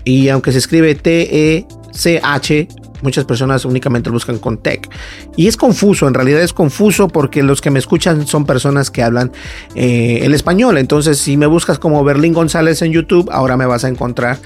Y 0.04 0.28
aunque 0.28 0.52
se 0.52 0.58
escribe 0.58 0.94
T-E-C-H, 0.94 2.68
muchas 3.02 3.24
personas 3.24 3.64
únicamente 3.64 4.08
lo 4.08 4.14
buscan 4.14 4.38
con 4.38 4.58
tech. 4.58 4.88
Y 5.36 5.48
es 5.48 5.56
confuso, 5.56 6.06
en 6.06 6.14
realidad 6.14 6.40
es 6.42 6.52
confuso 6.52 7.08
porque 7.08 7.42
los 7.42 7.60
que 7.60 7.70
me 7.70 7.78
escuchan 7.78 8.26
son 8.26 8.46
personas 8.46 8.90
que 8.90 9.02
hablan 9.02 9.32
eh, 9.74 10.20
el 10.22 10.34
español. 10.34 10.78
Entonces, 10.78 11.18
si 11.18 11.36
me 11.36 11.46
buscas 11.46 11.78
como 11.78 12.04
Berlín 12.04 12.32
González 12.32 12.82
en 12.82 12.92
YouTube, 12.92 13.28
ahora 13.32 13.56
me 13.56 13.66
vas 13.66 13.84
a 13.84 13.88
encontrar 13.88 14.38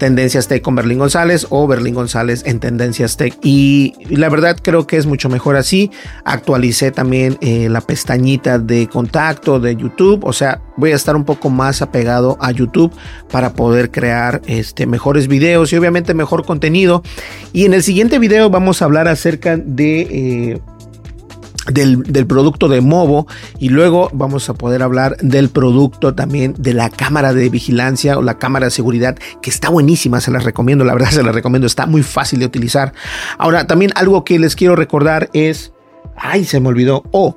Tendencias 0.00 0.48
Tech 0.48 0.62
con 0.62 0.74
Berlín 0.74 0.98
González 0.98 1.46
o 1.50 1.68
Berlín 1.68 1.94
González 1.94 2.42
en 2.46 2.58
Tendencias 2.58 3.16
Tech. 3.16 3.38
Y 3.44 3.92
la 4.08 4.28
verdad 4.28 4.58
creo 4.60 4.88
que 4.88 4.96
es 4.96 5.06
mucho 5.06 5.28
mejor 5.28 5.54
así. 5.54 5.92
Actualicé 6.24 6.90
también 6.90 7.38
eh, 7.40 7.68
la 7.68 7.80
pestañita 7.80 8.58
de 8.58 8.88
contacto 8.88 9.60
de 9.60 9.76
YouTube. 9.76 10.24
O 10.24 10.32
sea, 10.32 10.60
voy 10.76 10.90
a 10.90 10.96
estar 10.96 11.14
un 11.14 11.24
poco 11.24 11.50
más 11.50 11.82
apegado 11.82 12.36
a 12.40 12.50
YouTube 12.50 12.92
para 13.30 13.52
poder 13.52 13.92
crear 13.92 14.42
este, 14.46 14.86
mejores 14.86 15.28
videos 15.28 15.72
y 15.72 15.76
obviamente 15.76 16.14
mejor 16.14 16.44
contenido. 16.44 17.04
Y 17.52 17.66
en 17.66 17.74
el 17.74 17.84
siguiente 17.84 18.18
video 18.18 18.50
vamos 18.50 18.82
a 18.82 18.86
hablar 18.86 19.06
acerca 19.06 19.56
de... 19.56 20.00
Eh, 20.00 20.60
del, 21.66 22.26
producto 22.26 22.68
de 22.68 22.80
Movo 22.80 23.26
y 23.58 23.68
luego 23.68 24.10
vamos 24.12 24.48
a 24.48 24.54
poder 24.54 24.82
hablar 24.82 25.16
del 25.18 25.48
producto 25.48 26.14
también 26.14 26.54
de 26.58 26.74
la 26.74 26.90
cámara 26.90 27.32
de 27.32 27.48
vigilancia 27.48 28.18
o 28.18 28.22
la 28.22 28.38
cámara 28.38 28.66
de 28.66 28.70
seguridad 28.70 29.18
que 29.42 29.50
está 29.50 29.68
buenísima, 29.68 30.20
se 30.20 30.30
las 30.30 30.44
recomiendo, 30.44 30.84
la 30.84 30.94
verdad 30.94 31.10
se 31.12 31.22
las 31.22 31.34
recomiendo, 31.34 31.66
está 31.66 31.86
muy 31.86 32.02
fácil 32.02 32.40
de 32.40 32.46
utilizar. 32.46 32.92
Ahora 33.38 33.66
también 33.66 33.92
algo 33.94 34.24
que 34.24 34.38
les 34.38 34.56
quiero 34.56 34.76
recordar 34.76 35.30
es, 35.32 35.72
ay 36.16 36.44
se 36.44 36.60
me 36.60 36.68
olvidó, 36.68 37.04
oh, 37.10 37.36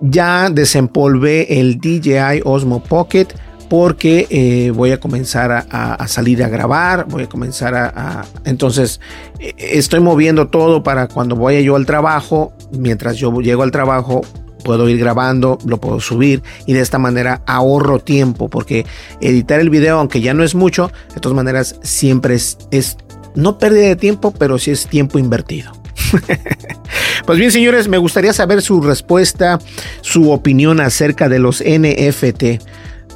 ya 0.00 0.50
desempolvé 0.50 1.60
el 1.60 1.78
DJI 1.78 2.42
Osmo 2.44 2.82
Pocket 2.82 3.28
porque 3.68 4.26
eh, 4.30 4.70
voy 4.70 4.92
a 4.92 5.00
comenzar 5.00 5.66
a, 5.70 6.08
salir 6.08 6.42
a 6.42 6.48
grabar, 6.48 7.06
voy 7.08 7.24
a 7.24 7.28
comenzar 7.28 7.74
a, 7.74 8.24
Entonces, 8.44 9.00
eh, 9.38 9.54
estoy 9.58 10.00
moviendo 10.00 10.48
todo 10.48 10.82
para 10.82 11.08
cuando 11.08 11.36
vaya 11.36 11.60
yo 11.60 11.76
al 11.76 11.86
trabajo, 11.86 12.52
mientras 12.72 13.16
yo 13.16 13.32
llego 13.40 13.62
al 13.62 13.70
trabajo, 13.70 14.22
puedo 14.64 14.88
ir 14.88 14.98
grabando, 14.98 15.58
lo 15.66 15.78
puedo 15.78 16.00
subir 16.00 16.42
y 16.66 16.72
de 16.72 16.80
esta 16.80 16.98
manera 16.98 17.42
ahorro 17.46 18.00
tiempo, 18.00 18.48
porque 18.48 18.86
editar 19.20 19.60
el 19.60 19.70
video, 19.70 19.98
aunque 19.98 20.20
ya 20.20 20.34
no 20.34 20.42
es 20.42 20.54
mucho, 20.54 20.90
de 21.14 21.20
todas 21.20 21.36
maneras 21.36 21.78
siempre 21.82 22.34
es, 22.34 22.58
es 22.70 22.96
no 23.34 23.58
pérdida 23.58 23.88
de 23.88 23.96
tiempo, 23.96 24.32
pero 24.32 24.58
sí 24.58 24.70
es 24.70 24.86
tiempo 24.86 25.18
invertido. 25.18 25.72
pues 27.26 27.38
bien, 27.38 27.50
señores, 27.50 27.88
me 27.88 27.98
gustaría 27.98 28.32
saber 28.32 28.62
su 28.62 28.80
respuesta, 28.80 29.58
su 30.00 30.30
opinión 30.30 30.80
acerca 30.80 31.28
de 31.28 31.38
los 31.38 31.62
NFT 31.62 32.62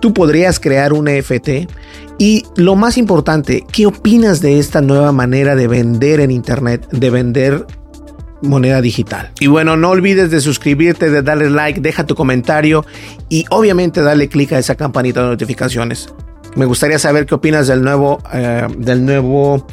tú 0.00 0.12
podrías 0.12 0.60
crear 0.60 0.92
un 0.92 1.06
NFT 1.06 1.70
Y 2.18 2.44
lo 2.56 2.76
más 2.76 2.98
importante, 2.98 3.64
¿qué 3.70 3.86
opinas 3.86 4.40
de 4.40 4.58
esta 4.58 4.80
nueva 4.80 5.12
manera 5.12 5.54
de 5.54 5.68
vender 5.68 6.20
en 6.20 6.30
Internet, 6.30 6.88
de 6.90 7.10
vender 7.10 7.66
moneda 8.42 8.80
digital. 8.80 9.30
Y 9.40 9.46
bueno, 9.46 9.76
no 9.76 9.90
olvides 9.90 10.30
de 10.30 10.40
suscribirte, 10.40 11.10
de 11.10 11.22
darle 11.22 11.50
like, 11.50 11.80
deja 11.80 12.06
tu 12.06 12.14
comentario 12.14 12.84
y 13.28 13.44
obviamente 13.50 14.02
darle 14.02 14.28
clic 14.28 14.52
a 14.52 14.58
esa 14.58 14.74
campanita 14.74 15.22
de 15.22 15.28
notificaciones. 15.28 16.12
Me 16.56 16.64
gustaría 16.64 16.98
saber 16.98 17.26
qué 17.26 17.34
opinas 17.34 17.66
del 17.66 17.82
nuevo, 17.82 18.20
eh, 18.32 18.66
del 18.78 19.04
nuevo 19.04 19.66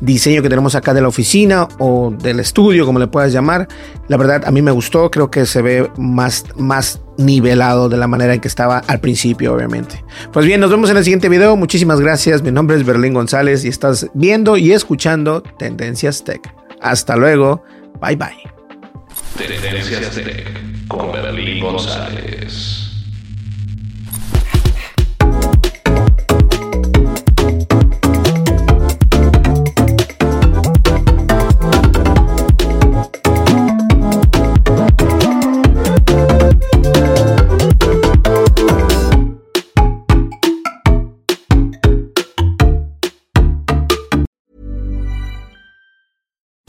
diseño 0.00 0.42
que 0.42 0.48
tenemos 0.48 0.74
acá 0.74 0.94
de 0.94 1.00
la 1.00 1.08
oficina 1.08 1.68
o 1.78 2.10
del 2.10 2.40
estudio, 2.40 2.86
como 2.86 2.98
le 2.98 3.06
puedas 3.06 3.32
llamar. 3.32 3.68
La 4.08 4.16
verdad, 4.16 4.44
a 4.46 4.50
mí 4.50 4.62
me 4.62 4.70
gustó, 4.70 5.10
creo 5.10 5.30
que 5.30 5.46
se 5.46 5.62
ve 5.62 5.90
más, 5.96 6.44
más 6.56 7.00
nivelado 7.18 7.88
de 7.88 7.96
la 7.96 8.06
manera 8.06 8.34
en 8.34 8.40
que 8.40 8.48
estaba 8.48 8.78
al 8.78 9.00
principio, 9.00 9.54
obviamente. 9.54 10.04
Pues 10.32 10.46
bien, 10.46 10.60
nos 10.60 10.70
vemos 10.70 10.90
en 10.90 10.96
el 10.96 11.04
siguiente 11.04 11.28
video. 11.28 11.56
Muchísimas 11.56 12.00
gracias. 12.00 12.42
Mi 12.42 12.50
nombre 12.50 12.76
es 12.76 12.84
Berlín 12.84 13.14
González 13.14 13.64
y 13.64 13.68
estás 13.68 14.08
viendo 14.14 14.56
y 14.56 14.72
escuchando 14.72 15.42
Tendencias 15.58 16.24
Tech. 16.24 16.54
Hasta 16.80 17.16
luego. 17.16 17.62
Bye 18.00 18.16
bye. 18.16 18.28
Tendencias 19.36 20.14
Tech 20.14 20.88
con 20.88 21.12
Berlín 21.12 21.62
González. 21.62 22.83